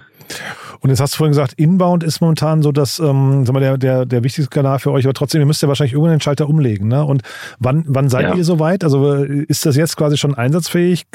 Und 0.79 0.89
jetzt 0.89 0.99
hast 0.99 1.13
du 1.13 1.17
vorhin 1.17 1.31
gesagt, 1.31 1.53
Inbound 1.53 2.03
ist 2.03 2.21
momentan 2.21 2.61
so 2.61 2.71
das, 2.71 2.99
ähm, 2.99 3.45
sag 3.45 3.53
mal, 3.53 3.59
der, 3.59 3.77
der, 3.77 4.05
der 4.05 4.23
wichtigste 4.23 4.49
Kanal 4.49 4.79
für 4.79 4.91
euch, 4.91 5.05
aber 5.05 5.13
trotzdem, 5.13 5.41
ihr 5.41 5.45
müsst 5.45 5.61
ja 5.61 5.67
wahrscheinlich 5.67 5.93
irgendwann 5.93 6.15
den 6.15 6.21
Schalter 6.21 6.47
umlegen. 6.47 6.87
Ne? 6.87 7.03
Und 7.03 7.23
wann, 7.59 7.85
wann 7.87 8.09
seid 8.09 8.23
ja. 8.23 8.35
ihr 8.35 8.43
soweit? 8.43 8.83
Also 8.83 9.13
äh, 9.15 9.45
ist 9.47 9.65
das 9.65 9.75
jetzt 9.75 9.97
quasi 9.97 10.17
schon 10.17 10.35
einsatzfähig? 10.35 11.05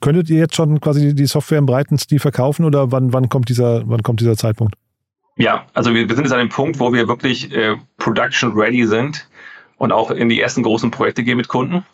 Könntet 0.00 0.30
ihr 0.30 0.38
jetzt 0.38 0.54
schon 0.54 0.80
quasi 0.80 1.14
die 1.14 1.26
Software 1.26 1.58
im 1.58 1.66
breiten 1.66 1.98
Stil 1.98 2.18
verkaufen 2.18 2.64
oder 2.64 2.92
wann, 2.92 3.12
wann, 3.12 3.28
kommt, 3.28 3.48
dieser, 3.48 3.82
wann 3.86 4.02
kommt 4.02 4.20
dieser 4.20 4.36
Zeitpunkt? 4.36 4.74
Ja, 5.36 5.66
also 5.74 5.94
wir, 5.94 6.08
wir 6.08 6.14
sind 6.14 6.24
jetzt 6.24 6.32
an 6.32 6.38
dem 6.38 6.48
Punkt, 6.48 6.78
wo 6.78 6.92
wir 6.92 7.08
wirklich 7.08 7.52
äh, 7.52 7.76
production 7.98 8.52
ready 8.52 8.86
sind 8.86 9.28
und 9.78 9.92
auch 9.92 10.10
in 10.10 10.28
die 10.28 10.40
ersten 10.40 10.62
großen 10.62 10.90
Projekte 10.90 11.24
gehen 11.24 11.36
mit 11.36 11.48
Kunden. 11.48 11.84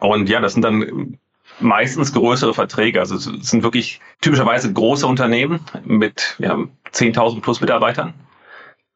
Und 0.00 0.28
ja, 0.28 0.40
das 0.40 0.52
sind 0.52 0.62
dann 0.62 1.18
meistens 1.60 2.12
größere 2.12 2.52
Verträge. 2.52 3.00
Also 3.00 3.16
es 3.16 3.24
sind 3.24 3.62
wirklich 3.62 4.00
typischerweise 4.20 4.72
große 4.72 5.06
Unternehmen 5.06 5.60
mit 5.84 6.36
ja, 6.38 6.58
10.000 6.92 7.40
plus 7.40 7.60
Mitarbeitern, 7.60 8.14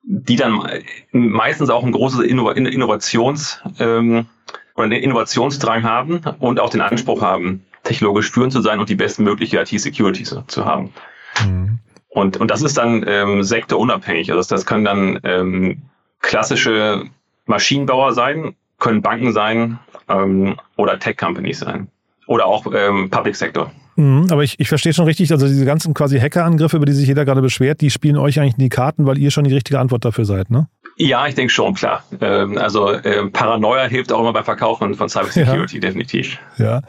die 0.03 0.37
dann 0.37 0.69
meistens 1.13 1.71
auch 1.71 1.85
ein 1.85 1.93
großes 1.93 2.21
Innovations- 2.21 3.61
ähm, 3.79 4.27
oder 4.75 4.85
einen 4.85 5.03
Innovationsdrang 5.03 5.83
haben 5.83 6.21
und 6.39 6.61
auch 6.61 6.71
den 6.71 6.81
Anspruch 6.81 7.21
haben, 7.21 7.65
technologisch 7.83 8.31
führend 8.31 8.53
zu 8.53 8.61
sein 8.61 8.79
und 8.79 8.89
die 8.89 8.95
bestmögliche 8.95 9.61
IT-Security 9.61 10.23
zu 10.23 10.65
haben. 10.65 10.93
Mhm. 11.45 11.79
Und, 12.19 12.37
und 12.37 12.51
das 12.51 12.63
ist 12.63 12.77
dann 12.77 13.05
ähm, 13.07 13.45
sektorunabhängig. 13.45 14.33
Also 14.33 14.53
das 14.53 14.67
können 14.67 14.85
dann 14.85 15.21
ähm, 15.23 15.83
klassische 16.21 17.05
Maschinenbauer 17.47 18.13
sein, 18.13 18.57
können 18.81 19.03
Banken 19.03 19.33
sein 19.33 19.79
ähm, 20.09 20.57
oder 20.77 20.99
Tech-Companies 20.99 21.61
sein 21.61 21.87
oder 22.27 22.47
auch 22.47 22.67
ähm, 22.75 23.09
Public 23.09 23.37
Sector. 23.37 23.71
Mhm, 23.95 24.27
aber 24.31 24.43
ich, 24.43 24.59
ich 24.59 24.69
verstehe 24.69 24.93
schon 24.93 25.05
richtig, 25.05 25.31
also 25.31 25.47
diese 25.47 25.65
ganzen 25.65 25.95
quasi 25.95 26.19
Hackerangriffe, 26.19 26.77
über 26.77 26.87
die 26.87 26.93
sich 26.93 27.07
jeder 27.07 27.25
gerade 27.25 27.41
beschwert, 27.41 27.81
die 27.81 27.91
spielen 27.91 28.17
euch 28.17 28.41
eigentlich 28.41 28.55
in 28.55 28.65
die 28.65 28.69
Karten, 28.69 29.07
weil 29.07 29.19
ihr 29.19 29.31
schon 29.31 29.45
die 29.45 29.55
richtige 29.55 29.79
Antwort 29.79 30.05
dafür 30.05 30.25
seid, 30.25 30.51
ne? 30.51 30.67
Ja, 31.01 31.29
ich 31.29 31.37
denke 31.37 31.53
schon, 31.53 31.75
klar. 31.75 32.03
Ähm, 32.21 32.59
also 32.59 32.93
ähm, 32.93 33.31
Paranoia 33.31 33.85
hilft 33.85 34.13
auch 34.13 34.19
immer 34.19 34.33
beim 34.33 34.45
Verkaufen 34.45 34.95
von 34.97 35.09
Cybersecurity, 35.09 35.77
ja. 35.77 35.81
definitiv. 35.81 36.39
Ja. 36.57 36.83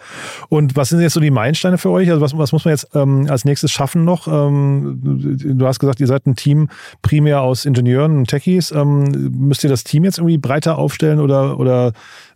Und 0.49 0.75
was 0.75 0.89
sind 0.89 0.99
jetzt 1.01 1.13
so 1.13 1.19
die 1.19 1.29
Meilensteine 1.29 1.77
für 1.77 1.91
euch? 1.91 2.09
Also 2.09 2.19
was, 2.19 2.35
was 2.35 2.51
muss 2.51 2.65
man 2.65 2.73
jetzt 2.73 2.87
ähm, 2.95 3.27
als 3.29 3.45
nächstes 3.45 3.71
schaffen 3.71 4.05
noch? 4.05 4.27
Ähm, 4.27 4.99
du 5.03 5.67
hast 5.67 5.77
gesagt, 5.77 5.99
ihr 5.99 6.07
seid 6.07 6.25
ein 6.25 6.35
Team 6.35 6.69
primär 7.03 7.41
aus 7.41 7.65
Ingenieuren 7.65 8.17
und 8.17 8.27
Techies. 8.27 8.71
Ähm, 8.71 9.03
müsst 9.31 9.63
ihr 9.63 9.69
das 9.69 9.83
Team 9.83 10.03
jetzt 10.03 10.17
irgendwie 10.17 10.39
breiter 10.39 10.79
aufstellen 10.79 11.19
oder, 11.19 11.59
oder 11.59 11.89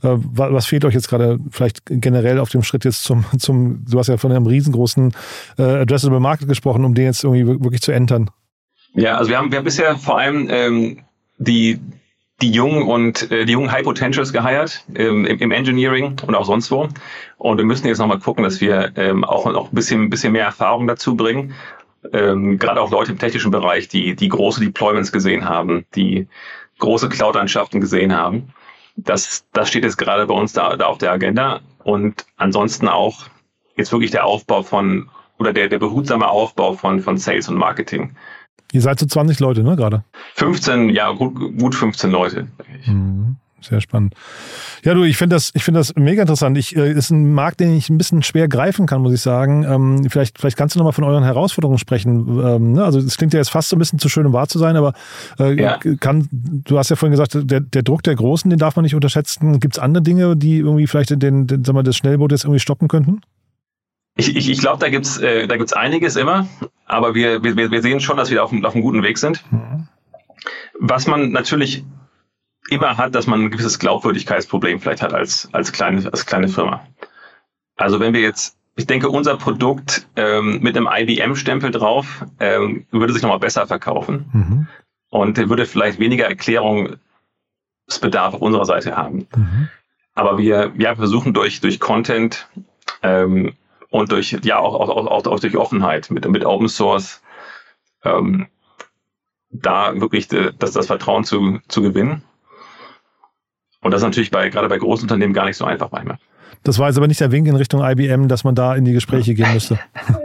äh, 0.04 0.10
was 0.14 0.68
fehlt 0.68 0.86
euch 0.86 0.94
jetzt 0.94 1.10
gerade 1.10 1.40
vielleicht 1.50 1.82
generell 1.88 2.38
auf 2.38 2.50
dem 2.50 2.62
Schritt 2.62 2.86
jetzt 2.86 3.04
zum, 3.04 3.26
zum 3.40 3.84
du 3.90 3.98
hast 3.98 4.10
ja 4.10 4.18
von 4.18 4.32
einem 4.32 4.46
riesengroßen 4.46 5.12
äh, 5.58 5.64
Addressable 5.64 6.20
Market 6.20 6.48
gesprochen, 6.48 6.86
um 6.86 6.94
den 6.94 7.06
jetzt 7.06 7.24
irgendwie 7.24 7.48
wirklich 7.48 7.82
zu 7.82 7.92
entern? 7.92 8.30
Ja, 8.94 9.18
also 9.18 9.32
wir 9.32 9.40
haben, 9.40 9.52
wir 9.52 9.58
haben 9.58 9.66
bisher 9.66 9.98
vor 9.98 10.20
allem 10.20 10.48
ähm, 10.52 11.00
die, 11.38 11.80
die 12.42 12.52
jungen 12.52 12.84
und 12.84 13.32
äh, 13.32 13.46
die 13.46 13.54
jungen 13.54 13.72
High 13.72 13.84
Potentials 13.84 14.34
geheiert 14.34 14.86
ähm, 14.96 15.26
im, 15.26 15.40
im 15.40 15.52
Engineering 15.52 16.18
und 16.26 16.36
auch 16.36 16.46
sonst 16.46 16.72
wo. 16.72 16.90
Und 17.38 17.58
wir 17.58 17.66
müssen 17.66 17.88
jetzt 17.88 18.00
nochmal 18.00 18.20
gucken, 18.20 18.44
dass 18.44 18.62
wir 18.62 18.92
ähm, 18.96 19.24
auch 19.24 19.46
noch 19.46 19.72
ein 19.72 19.76
bisschen, 19.76 20.10
bisschen 20.10 20.34
mehr 20.34 20.46
Erfahrung 20.46 20.88
dazu 20.88 21.16
bringen. 21.16 21.54
Ähm, 22.12 22.60
Gerade 22.60 22.82
auch 22.82 22.92
Leute 22.92 23.12
im 23.12 23.20
technischen 23.20 23.52
Bereich, 23.52 23.88
die, 23.88 24.16
die 24.16 24.30
große 24.30 24.60
Deployments 24.60 25.12
gesehen 25.12 25.48
haben, 25.48 25.86
die 25.96 26.28
große 26.80 27.10
Cloud-Landschaften 27.10 27.80
gesehen 27.80 28.14
haben. 28.14 28.54
Das, 28.96 29.46
das 29.54 29.70
steht 29.70 29.84
jetzt 29.84 29.98
gerade 29.98 30.28
bei 30.28 30.34
uns 30.34 30.54
da, 30.54 30.76
da 30.76 30.88
auf 30.88 30.98
der 30.98 31.12
Agenda. 31.12 31.62
Und 31.84 32.26
ansonsten 32.38 32.88
auch 32.88 33.26
jetzt 33.78 33.92
wirklich 33.92 34.12
der 34.12 34.26
Aufbau 34.26 34.64
von 34.64 35.10
oder 35.40 35.54
der, 35.54 35.68
der 35.68 35.80
behutsame 35.80 36.28
Aufbau 36.28 36.74
von, 36.74 37.00
von 37.00 37.18
Sales 37.18 37.50
und 37.50 37.58
Marketing. 37.58 38.16
Ihr 38.74 38.82
seid 38.82 39.00
so 39.00 39.06
20 39.06 39.40
Leute, 39.40 39.64
ne, 39.64 39.76
gerade? 39.76 40.04
15, 40.36 40.90
ja, 40.90 41.12
gut, 41.12 41.36
gut 41.60 41.76
15 41.76 42.10
Leute. 42.12 42.48
Mhm. 42.86 43.38
Sehr 43.62 43.80
spannend. 43.80 44.14
Ja, 44.84 44.94
du, 44.94 45.04
ich 45.04 45.16
finde 45.16 45.36
das, 45.36 45.52
ich 45.54 45.64
finde 45.64 45.80
das 45.80 45.96
mega 45.96 46.24
interessant. 46.24 46.58
Ich, 46.58 46.76
äh, 46.76 46.92
ist 46.92 47.12
ein 47.12 47.34
Markt, 47.34 47.62
den 47.62 47.74
ich 47.78 47.90
ein 47.90 47.98
bisschen 47.98 48.22
schwer 48.22 48.48
greifen 48.50 48.88
kann, 48.88 49.02
muss 49.02 49.14
ich 49.14 49.22
sagen. 49.22 49.64
Ähm, 49.64 50.10
vielleicht, 50.10 50.38
vielleicht 50.38 50.58
kannst 50.58 50.76
du 50.76 50.80
nochmal 50.80 50.92
von 50.92 51.06
euren 51.06 51.24
Herausforderungen 51.24 51.78
sprechen. 51.78 52.42
Ähm, 52.44 52.74
ne? 52.74 52.84
Also, 52.84 53.00
es 53.00 53.16
klingt 53.16 53.34
ja 53.34 53.40
jetzt 53.40 53.52
fast 53.52 53.70
so 53.70 53.76
ein 53.76 53.80
bisschen 53.80 54.00
zu 54.00 54.10
schön, 54.10 54.26
um 54.26 54.34
wahr 54.34 54.50
zu 54.50 54.60
sein, 54.60 54.76
aber 54.76 54.94
äh, 55.40 55.54
ja. 55.54 55.78
kann, 56.00 56.28
du 56.32 56.78
hast 56.78 56.90
ja 56.90 56.98
vorhin 56.98 57.12
gesagt, 57.12 57.38
der, 57.50 57.62
der 57.62 57.84
Druck 57.84 58.04
der 58.04 58.16
Großen, 58.16 58.50
den 58.50 58.60
darf 58.60 58.76
man 58.76 58.84
nicht 58.84 58.96
unterschätzen. 58.96 59.60
Gibt 59.62 59.76
es 59.76 59.80
andere 59.80 60.04
Dinge, 60.04 60.36
die 60.36 60.58
irgendwie 60.58 60.88
vielleicht 60.88 61.12
den, 61.12 61.48
den, 61.48 61.64
sag 61.64 61.74
mal, 61.74 61.84
das 61.84 61.96
Schnellboot 61.96 62.32
jetzt 62.32 62.44
irgendwie 62.44 62.60
stoppen 62.60 62.90
könnten? 62.90 63.22
Ich, 64.16 64.36
ich, 64.36 64.50
ich 64.50 64.60
glaube, 64.60 64.80
da 64.80 64.90
gibt's 64.90 65.18
äh, 65.18 65.48
da 65.48 65.58
gibt's 65.58 65.74
einiges 65.74 66.16
immer, 66.16 66.48
aber 66.86 67.16
wir, 67.16 67.44
wir, 67.44 67.72
wir 67.72 67.82
sehen 67.82 68.00
schon, 68.00 68.18
dass 68.18 68.30
wir 68.30 68.44
auf, 68.44 68.52
auf 68.52 68.74
einem 68.74 68.84
guten 68.84 69.04
Weg 69.04 69.18
sind. 69.18 69.44
Mhm. 69.52 69.88
Was 70.80 71.08
man 71.08 71.32
natürlich 71.32 71.84
immer 72.70 72.98
hat, 72.98 73.16
dass 73.16 73.28
man 73.28 73.42
ein 73.42 73.52
gewisses 73.52 73.80
Glaubwürdigkeitsproblem 73.80 74.80
vielleicht 74.80 75.02
hat 75.02 75.14
als, 75.14 75.50
als, 75.54 75.72
kleine, 75.72 76.12
als 76.12 76.26
kleine 76.26 76.48
Firma. 76.48 76.86
Also 77.76 78.00
wenn 78.00 78.14
wir 78.14 78.22
jetzt, 78.22 78.58
ich 78.76 78.88
denke, 78.88 79.10
unser 79.10 79.38
Produkt 79.38 80.08
ähm, 80.16 80.60
mit 80.62 80.78
einem 80.78 80.90
IBM-Stempel 80.92 81.72
drauf 81.72 82.26
ähm, 82.40 82.86
würde 82.92 83.14
sich 83.14 83.22
nochmal 83.22 83.40
besser 83.40 83.68
verkaufen 83.68 84.30
mhm. 84.34 84.68
und 85.10 85.38
würde 85.38 85.66
vielleicht 85.66 86.00
weniger 86.00 86.26
Erklärungsbedarf 86.26 88.36
auf 88.36 88.42
unserer 88.42 88.66
Seite 88.66 88.96
haben. 88.96 89.28
Mhm. 89.36 89.70
Aber 90.16 90.38
wir, 90.38 90.74
wir 90.76 90.96
versuchen 90.96 91.34
durch, 91.34 91.60
durch 91.60 91.80
Content 91.80 92.48
ähm, 93.02 93.54
und 93.94 94.12
durch, 94.12 94.36
ja, 94.44 94.58
auch, 94.58 94.74
auch, 94.74 94.90
auch, 94.90 95.28
auch 95.28 95.40
durch 95.40 95.56
Offenheit 95.56 96.10
mit, 96.10 96.28
mit 96.28 96.44
Open 96.44 96.68
Source, 96.68 97.22
ähm, 98.04 98.48
da 99.52 100.02
wirklich 100.02 100.28
de, 100.28 100.52
das, 100.58 100.72
das 100.72 100.88
Vertrauen 100.88 101.26
zu, 101.26 101.60
zu 101.68 101.84
gewinnen. 101.84 102.24
Und 103.82 103.92
das 103.92 104.02
ist 104.02 104.06
natürlich 104.06 104.32
bei, 104.32 104.50
gerade 104.50 104.68
bei 104.68 104.80
großen 104.80 105.04
Unternehmen 105.04 105.34
gar 105.34 105.46
nicht 105.46 105.58
so 105.58 105.66
einfach 105.66 105.92
manchmal. 105.92 106.18
Das 106.64 106.80
war 106.80 106.88
jetzt 106.88 106.98
aber 106.98 107.08
nicht 107.08 107.20
der 107.20 107.32
Wink 107.32 107.48
in 107.48 107.56
Richtung 107.56 107.84
IBM, 107.84 108.30
dass 108.30 108.44
man 108.44 108.56
da 108.56 108.74
in 108.74 108.84
die 108.84 108.94
Gespräche 108.94 109.36
gehen 109.36 109.54
müsste. 109.54 109.80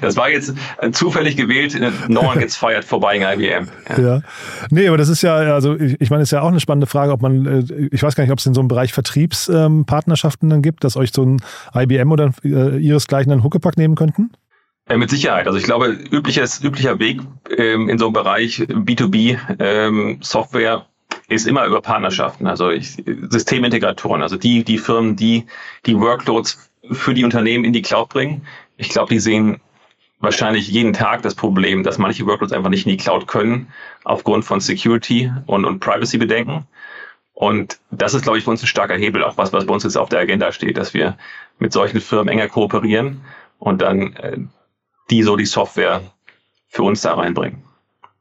das 0.00 0.16
war 0.16 0.28
jetzt 0.28 0.54
zufällig 0.92 1.36
gewählt. 1.36 1.78
No 2.08 2.20
one 2.22 2.40
gets 2.40 2.56
fired 2.56 2.84
for 2.84 2.98
buying 2.98 3.22
IBM. 3.22 3.68
Ja. 3.88 3.98
ja. 3.98 4.22
Nee, 4.70 4.88
aber 4.88 4.98
das 4.98 5.08
ist 5.08 5.22
ja, 5.22 5.36
also 5.36 5.76
ich, 5.76 6.00
ich 6.00 6.10
meine, 6.10 6.22
es 6.22 6.28
ist 6.28 6.32
ja 6.32 6.42
auch 6.42 6.48
eine 6.48 6.58
spannende 6.58 6.88
Frage, 6.88 7.12
ob 7.12 7.22
man, 7.22 7.46
äh, 7.46 7.88
ich 7.92 8.02
weiß 8.02 8.16
gar 8.16 8.24
nicht, 8.24 8.32
ob 8.32 8.40
es 8.40 8.46
in 8.46 8.54
so 8.54 8.60
einem 8.60 8.68
Bereich 8.68 8.92
Vertriebspartnerschaften 8.92 10.50
dann 10.50 10.62
gibt, 10.62 10.82
dass 10.82 10.96
euch 10.96 11.12
so 11.12 11.24
ein 11.24 11.40
IBM 11.74 12.10
oder 12.10 12.32
äh, 12.42 12.76
ihresgleichen 12.78 13.30
einen 13.30 13.44
Huckepack 13.44 13.76
nehmen 13.76 13.94
könnten? 13.94 14.32
Ja, 14.88 14.96
mit 14.96 15.10
Sicherheit. 15.10 15.46
Also 15.46 15.58
ich 15.58 15.64
glaube, 15.64 15.96
übliches, 16.10 16.62
üblicher 16.64 16.98
Weg 16.98 17.20
ähm, 17.56 17.88
in 17.88 17.98
so 17.98 18.06
einem 18.06 18.14
Bereich 18.14 18.60
B2B 18.60 19.38
ähm, 19.60 20.18
Software 20.22 20.86
ist 21.28 21.46
immer 21.46 21.66
über 21.66 21.82
Partnerschaften, 21.82 22.46
also 22.46 22.70
ich, 22.70 23.04
Systemintegratoren, 23.28 24.22
also 24.22 24.36
die, 24.36 24.64
die 24.64 24.78
Firmen, 24.78 25.14
die 25.14 25.44
die 25.84 25.98
Workloads 25.98 26.70
für 26.90 27.12
die 27.12 27.24
Unternehmen 27.24 27.64
in 27.64 27.72
die 27.72 27.82
Cloud 27.82 28.08
bringen. 28.08 28.42
Ich 28.78 28.88
glaube, 28.88 29.12
die 29.12 29.20
sehen 29.20 29.60
wahrscheinlich 30.20 30.68
jeden 30.68 30.94
Tag 30.94 31.22
das 31.22 31.34
Problem, 31.34 31.82
dass 31.82 31.98
manche 31.98 32.26
Workloads 32.26 32.52
einfach 32.52 32.70
nicht 32.70 32.86
in 32.86 32.92
die 32.92 32.96
Cloud 32.96 33.26
können, 33.26 33.68
aufgrund 34.04 34.44
von 34.44 34.60
Security 34.60 35.30
und, 35.46 35.64
und 35.64 35.80
Privacy-Bedenken. 35.80 36.66
Und 37.34 37.78
das 37.90 38.14
ist, 38.14 38.22
glaube 38.22 38.38
ich, 38.38 38.44
für 38.44 38.50
uns 38.50 38.62
ein 38.62 38.66
starker 38.66 38.96
Hebel, 38.96 39.22
auch 39.22 39.36
was, 39.36 39.52
was 39.52 39.66
bei 39.66 39.74
uns 39.74 39.84
jetzt 39.84 39.96
auf 39.96 40.08
der 40.08 40.20
Agenda 40.20 40.50
steht, 40.50 40.76
dass 40.76 40.94
wir 40.94 41.18
mit 41.58 41.72
solchen 41.72 42.00
Firmen 42.00 42.28
enger 42.28 42.48
kooperieren 42.48 43.20
und 43.58 43.82
dann 43.82 44.14
äh, 44.14 44.38
die 45.10 45.22
so 45.22 45.36
die 45.36 45.46
Software 45.46 46.00
für 46.68 46.82
uns 46.82 47.02
da 47.02 47.14
reinbringen 47.14 47.67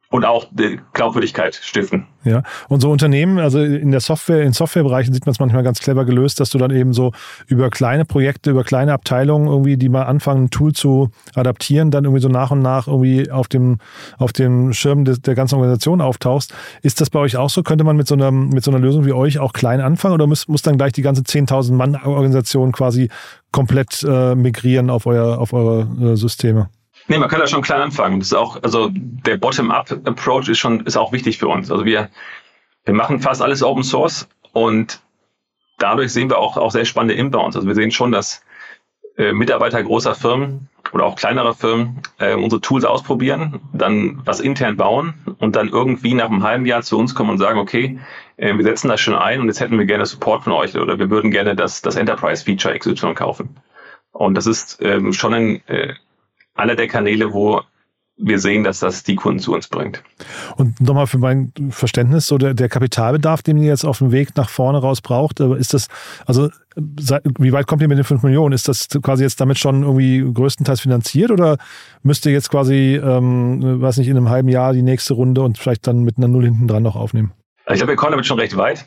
und 0.10 0.24
auch 0.24 0.48
Glaubwürdigkeit 0.94 1.56
stiften. 1.56 2.08
Ja, 2.24 2.44
und 2.70 2.82
so 2.82 2.92
Unternehmen, 2.92 3.40
also 3.40 3.62
in 3.62 3.92
der 3.92 4.00
Software, 4.00 4.44
in 4.44 4.54
Softwarebereichen 4.54 5.14
sieht 5.14 5.26
man 5.26 5.32
es 5.32 5.40
manchmal 5.40 5.64
ganz 5.64 5.80
clever 5.80 6.06
gelöst, 6.06 6.40
dass 6.40 6.50
du 6.50 6.58
dann 6.58 6.72
eben 6.72 6.94
so 6.94 7.12
über 7.48 7.70
kleine 7.70 8.06
Projekte, 8.06 8.52
über 8.52 8.64
kleine 8.64 8.94
Abteilungen 8.94 9.48
irgendwie, 9.48 9.78
die 9.78 9.90
mal 9.90 10.04
anfangen, 10.04 10.46
ein 10.46 10.50
Tool 10.50 10.74
zu 10.74 11.10
adaptieren, 11.36 11.92
dann 11.92 12.06
irgendwie 12.06 12.22
so 12.22 12.30
nach 12.30 12.52
und 12.52 12.62
nach 12.62 12.88
irgendwie 12.88 13.30
auf 13.32 13.48
dem, 13.48 13.80
auf 14.18 14.34
dem 14.34 14.74
Schirm 14.74 15.06
de, 15.06 15.18
der 15.20 15.36
ganzen 15.36 15.56
Organisation 15.56 16.02
auftauchst. 16.02 16.54
Ist 16.82 17.02
das 17.02 17.10
bei 17.10 17.20
euch 17.20 17.38
auch 17.38 17.50
so? 17.50 17.64
Könnte 17.64 17.84
man 17.84 17.98
mit 17.98 18.08
so 18.08 18.16
einer, 18.16 18.32
mit 18.32 18.64
so 18.64 18.72
einer 18.72 18.80
Lösung 18.80 19.06
wie 19.06 19.14
euch 19.14 19.40
auch 19.40 19.54
klein 19.54 19.82
anfangen 19.82 20.14
oder 20.14 20.28
muss, 20.28 20.48
muss 20.48 20.62
dann 20.62 20.78
gleich 20.78 20.94
die 20.94 21.02
ganze 21.02 21.22
10.000 21.22 21.74
Mann 21.74 21.96
Organisation 21.96 22.72
quasi 22.72 23.10
komplett 23.52 24.04
äh, 24.08 24.36
migrieren 24.36 24.90
auf 24.90 25.06
euer, 25.06 25.40
auf 25.40 25.54
eure 25.54 26.14
äh, 26.14 26.16
Systeme? 26.16 26.70
Nee, 27.08 27.18
man 27.18 27.30
kann 27.30 27.40
da 27.40 27.48
schon 27.48 27.62
klein 27.62 27.82
anfangen. 27.82 28.20
Das 28.20 28.30
ist 28.30 28.34
auch, 28.34 28.62
also 28.64 28.90
der 28.92 29.38
Bottom-up-Approach 29.38 30.50
ist 30.50 30.60
schon, 30.60 30.82
ist 30.86 30.98
auch 30.98 31.12
wichtig 31.14 31.38
für 31.38 31.48
uns. 31.48 31.72
Also 31.72 31.86
wir, 31.86 32.10
wir 32.86 32.94
machen 32.94 33.22
fast 33.22 33.42
alles 33.42 33.64
Open 33.64 33.84
Source 33.84 34.28
und 34.52 35.02
dadurch 35.78 36.12
sehen 36.12 36.30
wir 36.30 36.38
auch, 36.38 36.58
auch 36.58 36.72
sehr 36.72 36.86
spannende 36.86 37.16
Inbounds. 37.16 37.56
Also 37.56 37.68
wir 37.68 37.76
sehen 37.76 37.92
schon, 37.92 38.12
dass 38.12 38.44
äh, 39.18 39.32
Mitarbeiter 39.32 39.82
großer 39.82 40.16
Firmen 40.16 40.70
oder 40.94 41.06
auch 41.06 41.16
kleinerer 41.16 41.54
Firmen 41.54 42.02
äh, 42.20 42.36
unsere 42.36 42.62
Tools 42.62 42.86
ausprobieren, 42.86 43.62
dann 43.74 44.22
was 44.26 44.40
intern 44.40 44.78
bauen 44.78 45.14
und 45.40 45.56
dann 45.56 45.70
irgendwie 45.70 46.14
nach 46.14 46.30
einem 46.30 46.44
halben 46.44 46.66
Jahr 46.66 46.82
zu 46.82 46.98
uns 46.98 47.16
kommen 47.16 47.32
und 47.32 47.38
sagen, 47.38 47.60
okay, 47.60 48.00
äh, 48.38 48.56
wir 48.56 48.64
setzen 48.64 48.90
das 48.90 49.02
schon 49.02 49.16
ein 49.16 49.42
und 49.42 49.48
jetzt 49.48 49.60
hätten 49.60 49.78
wir 49.78 49.86
gerne 49.86 50.06
Support 50.06 50.44
von 50.44 50.54
euch 50.54 50.76
oder 50.78 51.00
wir 51.00 51.10
würden 51.10 51.32
gerne 51.32 51.56
das, 51.56 51.82
das 51.82 51.96
Enterprise-Feature 51.96 52.78
XY 52.78 53.14
kaufen. 53.16 53.58
Und 54.12 54.36
das 54.36 54.48
ist 54.48 54.80
ähm, 54.82 55.14
schon 55.14 55.34
ein 55.34 55.68
äh, 55.68 55.94
einer 56.58 56.76
der 56.76 56.88
Kanäle, 56.88 57.34
wo 57.34 57.62
wir 58.18 58.40
sehen, 58.40 58.64
dass 58.64 58.80
das 58.80 59.04
die 59.04 59.16
Kunden 59.16 59.40
zu 59.40 59.54
uns 59.54 59.68
bringt. 59.68 60.04
Und 60.56 60.82
nochmal 60.82 61.06
für 61.06 61.20
mein 61.20 61.54
Verständnis, 61.70 62.26
so 62.26 62.38
der, 62.38 62.56
der 62.56 62.68
Kapitalbedarf, 62.68 63.44
den 63.44 63.58
ihr 63.58 63.68
jetzt 63.68 63.86
auf 63.86 64.00
dem 64.00 64.12
Weg 64.12 64.36
nach 64.36 64.50
vorne 64.50 64.80
raus 64.80 65.02
braucht, 65.02 65.40
ist 65.40 65.76
das, 65.76 65.88
also 66.26 66.50
wie 66.76 67.54
weit 67.54 67.68
kommt 67.68 67.82
ihr 67.82 67.88
mit 67.88 67.98
den 67.98 68.04
5 68.04 68.24
Millionen? 68.24 68.54
Ist 68.54 68.68
das 68.68 68.88
quasi 69.04 69.24
jetzt 69.24 69.40
damit 69.40 69.60
schon 69.60 69.84
irgendwie 69.84 70.26
größtenteils 70.34 70.82
finanziert 70.82 71.30
oder 71.32 71.58
müsst 72.02 72.26
ihr 72.26 72.32
jetzt 72.32 72.50
quasi, 72.50 73.00
ähm, 73.02 73.82
weiß 73.82 73.98
nicht, 73.98 74.08
in 74.08 74.18
einem 74.18 74.30
halben 74.30 74.50
Jahr 74.50 74.74
die 74.74 74.82
nächste 74.82 75.14
Runde 75.14 75.42
und 75.42 75.58
vielleicht 75.60 75.86
dann 75.86 76.04
mit 76.04 76.18
einer 76.18 76.28
Null 76.28 76.46
hinten 76.46 76.68
dran 76.68 76.84
noch 76.84 76.96
aufnehmen? 76.96 77.34
Ich 77.70 77.76
glaube, 77.76 77.92
wir 77.92 77.98
kommen 77.98 78.12
damit 78.12 78.26
schon 78.26 78.40
recht 78.40 78.56
weit. 78.56 78.86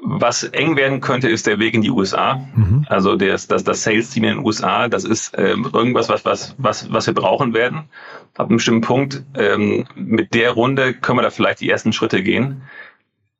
Was 0.00 0.44
eng 0.44 0.76
werden 0.76 1.00
könnte, 1.00 1.28
ist 1.28 1.46
der 1.46 1.58
Weg 1.58 1.74
in 1.74 1.82
die 1.82 1.90
USA. 1.90 2.46
Mhm. 2.54 2.86
Also 2.88 3.16
das, 3.16 3.48
das, 3.48 3.64
das 3.64 3.82
Sales-Team 3.82 4.24
in 4.24 4.36
den 4.36 4.46
USA, 4.46 4.88
das 4.88 5.04
ist 5.04 5.34
ähm, 5.36 5.68
irgendwas, 5.72 6.08
was, 6.08 6.24
was, 6.24 6.54
was, 6.58 6.92
was 6.92 7.06
wir 7.06 7.14
brauchen 7.14 7.52
werden. 7.52 7.88
Ab 8.36 8.46
einem 8.46 8.58
bestimmten 8.58 8.82
Punkt, 8.82 9.24
ähm, 9.36 9.86
mit 9.96 10.34
der 10.34 10.52
Runde 10.52 10.94
können 10.94 11.18
wir 11.18 11.22
da 11.22 11.30
vielleicht 11.30 11.60
die 11.60 11.68
ersten 11.68 11.92
Schritte 11.92 12.22
gehen. 12.22 12.62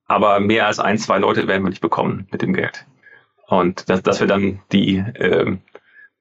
Aber 0.07 0.41
mehr 0.41 0.67
als 0.67 0.81
ein, 0.81 0.99
zwei 0.99 1.19
Leute 1.19 1.47
werden 1.47 1.63
wir 1.63 1.71
nicht 1.71 1.83
bekommen 1.83 2.27
mit 2.33 2.43
dem 2.43 2.55
Geld. 2.55 2.87
Und 3.47 3.89
das, 3.89 4.03
das 4.03 4.19
wäre 4.21 4.29
dann 4.29 4.61
die, 4.73 4.97
ähm, 4.97 5.61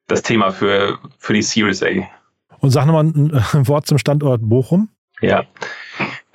das 0.08 0.22
Thema 0.22 0.52
für, 0.52 1.00
für 1.18 1.34
die 1.34 1.42
Series 1.42 1.82
A. 1.82 1.88
Und 2.60 2.70
sag 2.70 2.86
nochmal 2.86 3.06
ein, 3.06 3.44
ein 3.54 3.68
Wort 3.68 3.88
zum 3.88 3.98
Standort 3.98 4.42
Bochum. 4.44 4.90
Ja, 5.20 5.46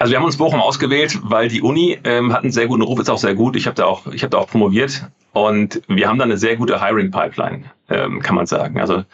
also 0.03 0.11
wir 0.11 0.19
haben 0.19 0.25
uns 0.25 0.37
Bochum 0.37 0.61
ausgewählt, 0.61 1.17
weil 1.23 1.47
die 1.47 1.63
Uni 1.63 1.97
ähm, 2.03 2.33
hat 2.33 2.43
einen 2.43 2.51
sehr 2.51 2.67
guten 2.67 2.83
Ruf, 2.83 2.99
ist 2.99 3.09
auch 3.09 3.19
sehr 3.19 3.37
gut. 3.37 3.55
Ich 3.55 3.67
habe 3.67 3.77
da 3.77 3.85
auch, 3.85 4.09
ich 4.09 4.25
habe 4.25 4.31
da 4.31 4.39
auch 4.39 4.49
promoviert 4.49 5.07
und 5.33 5.81
wir 5.87 6.09
haben 6.09 6.19
da 6.19 6.25
eine 6.25 6.39
sehr 6.39 6.57
gute 6.57 6.85
Hiring 6.85 7.13
Pipeline, 7.13 7.71
ähm, 7.89 8.19
kann 8.21 8.35
man 8.35 8.47
sagen. 8.47 8.81
Also 8.81 9.05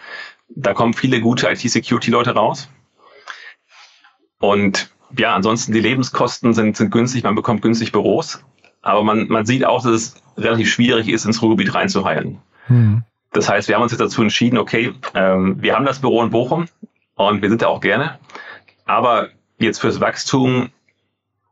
da 0.48 0.72
kommen 0.72 0.94
viele 0.94 1.20
gute 1.20 1.46
IT-Security-Leute 1.46 2.30
raus. 2.30 2.70
Und 4.40 4.90
ja, 5.14 5.34
ansonsten 5.34 5.72
die 5.72 5.80
Lebenskosten 5.80 6.54
sind, 6.54 6.78
sind 6.78 6.90
günstig, 6.90 7.22
man 7.22 7.34
bekommt 7.34 7.60
günstig 7.60 7.92
Büros, 7.92 8.42
aber 8.80 9.02
man, 9.04 9.28
man 9.28 9.44
sieht 9.44 9.66
auch, 9.66 9.82
dass 9.82 9.92
es 9.92 10.22
relativ 10.38 10.72
schwierig 10.72 11.10
ist, 11.10 11.26
ins 11.26 11.42
Ruhrgebiet 11.42 11.74
reinzuheilen. 11.74 12.38
Hm. 12.68 13.02
Das 13.32 13.50
heißt, 13.50 13.68
wir 13.68 13.74
haben 13.74 13.82
uns 13.82 13.92
jetzt 13.92 14.00
dazu 14.00 14.22
entschieden, 14.22 14.56
okay, 14.56 14.94
ähm, 15.12 15.60
wir 15.60 15.76
haben 15.76 15.84
das 15.84 15.98
Büro 15.98 16.22
in 16.22 16.30
Bochum 16.30 16.64
und 17.14 17.42
wir 17.42 17.50
sind 17.50 17.60
da 17.60 17.66
auch 17.66 17.82
gerne, 17.82 18.18
aber 18.86 19.28
jetzt 19.58 19.82
fürs 19.82 20.00
Wachstum 20.00 20.70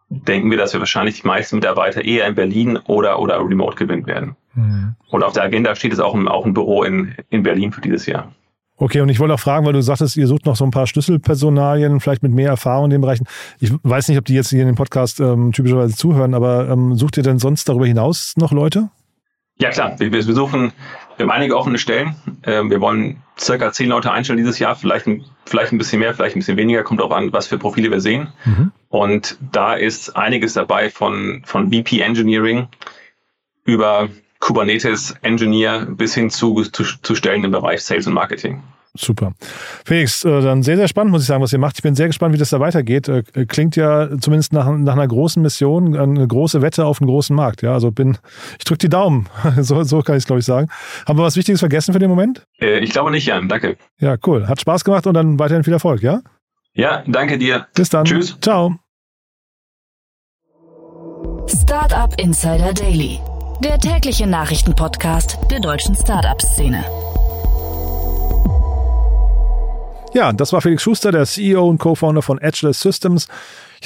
denken 0.08 0.50
wir, 0.50 0.58
dass 0.58 0.72
wir 0.72 0.80
wahrscheinlich 0.80 1.20
die 1.20 1.26
meisten 1.26 1.56
Mitarbeiter 1.56 2.04
eher 2.04 2.26
in 2.26 2.34
Berlin 2.34 2.78
oder, 2.86 3.18
oder 3.18 3.38
remote 3.38 3.76
gewinnen 3.76 4.06
werden. 4.06 4.36
Mhm. 4.54 4.94
Und 5.08 5.22
auf 5.22 5.32
der 5.32 5.44
Agenda 5.44 5.74
steht 5.74 5.92
es 5.92 6.00
auch 6.00 6.14
ein, 6.14 6.28
auch 6.28 6.46
ein 6.46 6.54
Büro 6.54 6.84
in, 6.84 7.14
in 7.30 7.42
Berlin 7.42 7.72
für 7.72 7.80
dieses 7.80 8.06
Jahr. 8.06 8.32
Okay, 8.78 9.00
und 9.00 9.08
ich 9.08 9.18
wollte 9.18 9.32
auch 9.32 9.40
fragen, 9.40 9.64
weil 9.64 9.72
du 9.72 9.80
sagtest, 9.80 10.18
ihr 10.18 10.26
sucht 10.26 10.44
noch 10.44 10.54
so 10.54 10.64
ein 10.64 10.70
paar 10.70 10.86
Schlüsselpersonalien, 10.86 11.98
vielleicht 12.00 12.22
mit 12.22 12.32
mehr 12.32 12.50
Erfahrung 12.50 12.86
in 12.86 12.90
den 12.90 13.00
Bereichen. 13.00 13.26
Ich 13.58 13.72
weiß 13.82 14.08
nicht, 14.08 14.18
ob 14.18 14.26
die 14.26 14.34
jetzt 14.34 14.50
hier 14.50 14.60
in 14.60 14.66
dem 14.66 14.76
Podcast 14.76 15.18
ähm, 15.18 15.52
typischerweise 15.52 15.96
zuhören, 15.96 16.34
aber 16.34 16.68
ähm, 16.68 16.94
sucht 16.94 17.16
ihr 17.16 17.22
denn 17.22 17.38
sonst 17.38 17.68
darüber 17.68 17.86
hinaus 17.86 18.34
noch 18.36 18.52
Leute? 18.52 18.90
Ja 19.58 19.70
klar, 19.70 19.98
wir, 19.98 20.12
wir 20.12 20.22
suchen, 20.22 20.72
wir 21.16 21.24
haben 21.24 21.30
einige 21.30 21.56
offene 21.56 21.78
Stellen. 21.78 22.14
Ähm, 22.42 22.70
wir 22.70 22.82
wollen 22.82 23.22
circa 23.38 23.72
zehn 23.72 23.88
Leute 23.88 24.12
einstellen 24.12 24.36
dieses 24.36 24.58
Jahr, 24.58 24.76
vielleicht 24.76 25.06
ein, 25.06 25.24
vielleicht 25.46 25.72
ein 25.72 25.78
bisschen 25.78 26.00
mehr, 26.00 26.12
vielleicht 26.12 26.36
ein 26.36 26.40
bisschen 26.40 26.58
weniger, 26.58 26.82
kommt 26.82 27.00
auch 27.00 27.10
an, 27.10 27.32
was 27.32 27.46
für 27.46 27.56
Profile 27.56 27.90
wir 27.90 28.02
sehen. 28.02 28.28
Mhm. 28.44 28.72
Und 28.96 29.36
da 29.52 29.74
ist 29.74 30.16
einiges 30.16 30.54
dabei 30.54 30.88
von, 30.88 31.42
von 31.44 31.70
VP 31.70 32.00
Engineering 32.00 32.66
über 33.64 34.08
Kubernetes 34.40 35.14
Engineer 35.20 35.84
bis 35.84 36.14
hin 36.14 36.30
zu, 36.30 36.62
zu, 36.62 36.82
zu 37.02 37.14
Stellen 37.14 37.44
im 37.44 37.50
Bereich 37.50 37.82
Sales 37.82 38.06
und 38.06 38.14
Marketing. 38.14 38.62
Super. 38.94 39.34
Felix, 39.84 40.24
äh, 40.24 40.40
dann 40.40 40.62
sehr, 40.62 40.78
sehr 40.78 40.88
spannend, 40.88 41.12
muss 41.12 41.20
ich 41.20 41.28
sagen, 41.28 41.42
was 41.42 41.52
ihr 41.52 41.58
macht. 41.58 41.76
Ich 41.76 41.82
bin 41.82 41.94
sehr 41.94 42.06
gespannt, 42.06 42.32
wie 42.32 42.38
das 42.38 42.48
da 42.48 42.58
weitergeht. 42.58 43.06
Äh, 43.08 43.22
klingt 43.46 43.76
ja 43.76 44.08
zumindest 44.18 44.54
nach, 44.54 44.74
nach 44.74 44.94
einer 44.94 45.06
großen 45.06 45.42
Mission, 45.42 45.94
eine 45.94 46.26
große 46.26 46.62
Wette 46.62 46.86
auf 46.86 47.02
einen 47.02 47.08
großen 47.08 47.36
Markt. 47.36 47.60
Ja, 47.60 47.74
also 47.74 47.90
bin, 47.90 48.16
ich 48.58 48.64
drücke 48.64 48.78
die 48.78 48.88
Daumen. 48.88 49.28
So, 49.60 49.82
so 49.82 50.00
kann 50.00 50.16
ich 50.16 50.22
es, 50.22 50.26
glaube 50.26 50.40
ich, 50.40 50.46
sagen. 50.46 50.68
Haben 51.06 51.18
wir 51.18 51.22
was 51.24 51.36
Wichtiges 51.36 51.60
vergessen 51.60 51.92
für 51.92 51.98
den 51.98 52.08
Moment? 52.08 52.46
Äh, 52.58 52.78
ich 52.78 52.92
glaube 52.92 53.10
nicht, 53.10 53.26
Jan. 53.26 53.50
Danke. 53.50 53.76
Ja, 53.98 54.16
cool. 54.26 54.48
Hat 54.48 54.58
Spaß 54.58 54.84
gemacht 54.84 55.06
und 55.06 55.12
dann 55.12 55.38
weiterhin 55.38 55.64
viel 55.64 55.74
Erfolg, 55.74 56.02
ja? 56.02 56.22
Ja, 56.72 57.04
danke 57.06 57.36
dir. 57.36 57.66
Bis 57.74 57.90
dann. 57.90 58.06
Tschüss. 58.06 58.38
Ciao. 58.40 58.76
Startup 61.48 62.12
Insider 62.20 62.72
Daily, 62.72 63.20
der 63.62 63.78
tägliche 63.78 64.26
Nachrichtenpodcast 64.26 65.38
der 65.48 65.60
deutschen 65.60 65.94
Startup-Szene. 65.94 66.84
Ja, 70.12 70.32
das 70.32 70.52
war 70.52 70.60
Felix 70.60 70.82
Schuster, 70.82 71.12
der 71.12 71.24
CEO 71.24 71.68
und 71.68 71.78
Co-Founder 71.78 72.22
von 72.22 72.40
Edgeless 72.40 72.80
Systems. 72.80 73.28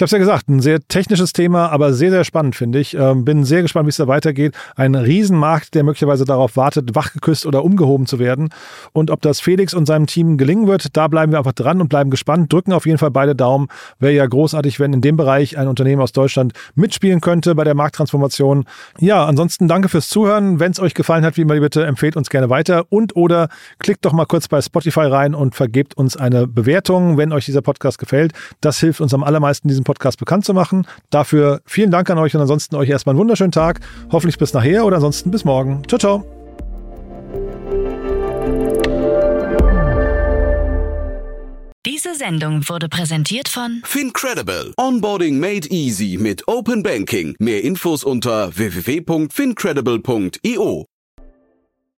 Ich 0.01 0.03
habe 0.03 0.07
es 0.07 0.13
ja 0.13 0.19
gesagt, 0.19 0.49
ein 0.49 0.61
sehr 0.61 0.81
technisches 0.89 1.35
Thema, 1.35 1.69
aber 1.69 1.93
sehr, 1.93 2.11
sehr 2.11 2.25
spannend, 2.25 2.57
finde 2.57 2.79
ich. 2.79 2.95
Ähm, 2.95 3.27
bin 3.27 3.45
sehr 3.45 3.61
gespannt, 3.61 3.85
wie 3.85 3.91
es 3.91 3.99
da 3.99 4.09
weitergeht. 4.09 4.55
Ein 4.75 4.95
Riesenmarkt, 4.95 5.75
der 5.75 5.85
möglicherweise 5.85 6.25
darauf 6.25 6.57
wartet, 6.57 6.95
wachgeküsst 6.95 7.45
oder 7.45 7.63
umgehoben 7.63 8.07
zu 8.07 8.19
werden. 8.19 8.49
Und 8.95 9.11
ob 9.11 9.21
das 9.21 9.41
Felix 9.41 9.75
und 9.75 9.85
seinem 9.85 10.07
Team 10.07 10.39
gelingen 10.39 10.69
wird, 10.69 10.97
da 10.97 11.07
bleiben 11.07 11.33
wir 11.33 11.39
einfach 11.39 11.53
dran 11.53 11.83
und 11.83 11.91
bleiben 11.91 12.09
gespannt. 12.09 12.51
Drücken 12.51 12.73
auf 12.73 12.87
jeden 12.87 12.97
Fall 12.97 13.11
beide 13.11 13.37
Daumen. 13.37 13.69
Wäre 13.99 14.15
ja 14.15 14.25
großartig, 14.25 14.81
wenn 14.81 14.95
in 14.95 15.03
dem 15.03 15.19
Bereich 15.19 15.59
ein 15.59 15.69
Unternehmen 15.69 16.01
aus 16.01 16.13
Deutschland 16.13 16.55
mitspielen 16.75 17.21
könnte 17.21 17.55
bei 17.55 17.65
der 17.65 17.75
Markttransformation. 17.75 18.65
Ja, 19.01 19.27
ansonsten 19.27 19.69
danke 19.69 19.91
fürs 19.91 20.09
Zuhören. 20.09 20.61
Wenn 20.61 20.73
es 20.73 20.81
euch 20.81 20.95
gefallen 20.95 21.27
hat, 21.27 21.37
wie 21.37 21.43
immer 21.43 21.61
bitte, 21.61 21.85
empfehlt 21.85 22.17
uns 22.17 22.31
gerne 22.31 22.49
weiter 22.49 22.87
und 22.89 23.17
oder 23.17 23.51
klickt 23.81 24.07
doch 24.07 24.15
mal 24.15 24.25
kurz 24.25 24.49
bei 24.49 24.63
Spotify 24.63 25.01
rein 25.01 25.35
und 25.35 25.55
vergebt 25.55 25.93
uns 25.93 26.17
eine 26.17 26.47
Bewertung, 26.47 27.19
wenn 27.19 27.35
euch 27.35 27.45
dieser 27.45 27.61
Podcast 27.61 27.99
gefällt. 27.99 28.33
Das 28.63 28.81
hilft 28.81 29.03
uns 29.03 29.13
am 29.13 29.23
allermeisten, 29.23 29.69
diesen 29.69 29.85
Podcast 29.90 30.20
bekannt 30.20 30.44
zu 30.44 30.55
machen. 30.55 30.87
Dafür 31.11 31.62
vielen 31.66 31.90
Dank 31.90 32.09
an 32.11 32.18
euch 32.18 32.37
und 32.37 32.40
ansonsten 32.40 32.76
euch 32.76 32.88
erstmal 32.88 33.14
einen 33.14 33.20
wunderschönen 33.20 33.50
Tag. 33.50 33.81
Hoffentlich 34.12 34.38
bis 34.38 34.55
nachher 34.55 34.85
oder 34.85 34.94
ansonsten 34.96 35.33
bis 35.33 35.44
morgen. 35.44 35.83
Ciao, 35.88 35.98
ciao. 35.98 36.24
Diese 41.87 42.14
Sendung 42.14 42.68
wurde 42.68 42.88
präsentiert 42.88 43.48
von 43.48 43.81
Fincredible. 43.85 44.74
Onboarding 44.76 45.40
made 45.40 45.66
easy 45.70 46.18
mit 46.20 46.46
Open 46.46 46.83
Banking. 46.83 47.35
Mehr 47.38 47.64
Infos 47.64 48.05
unter 48.05 48.55
www.fincredible.io. 48.57 50.89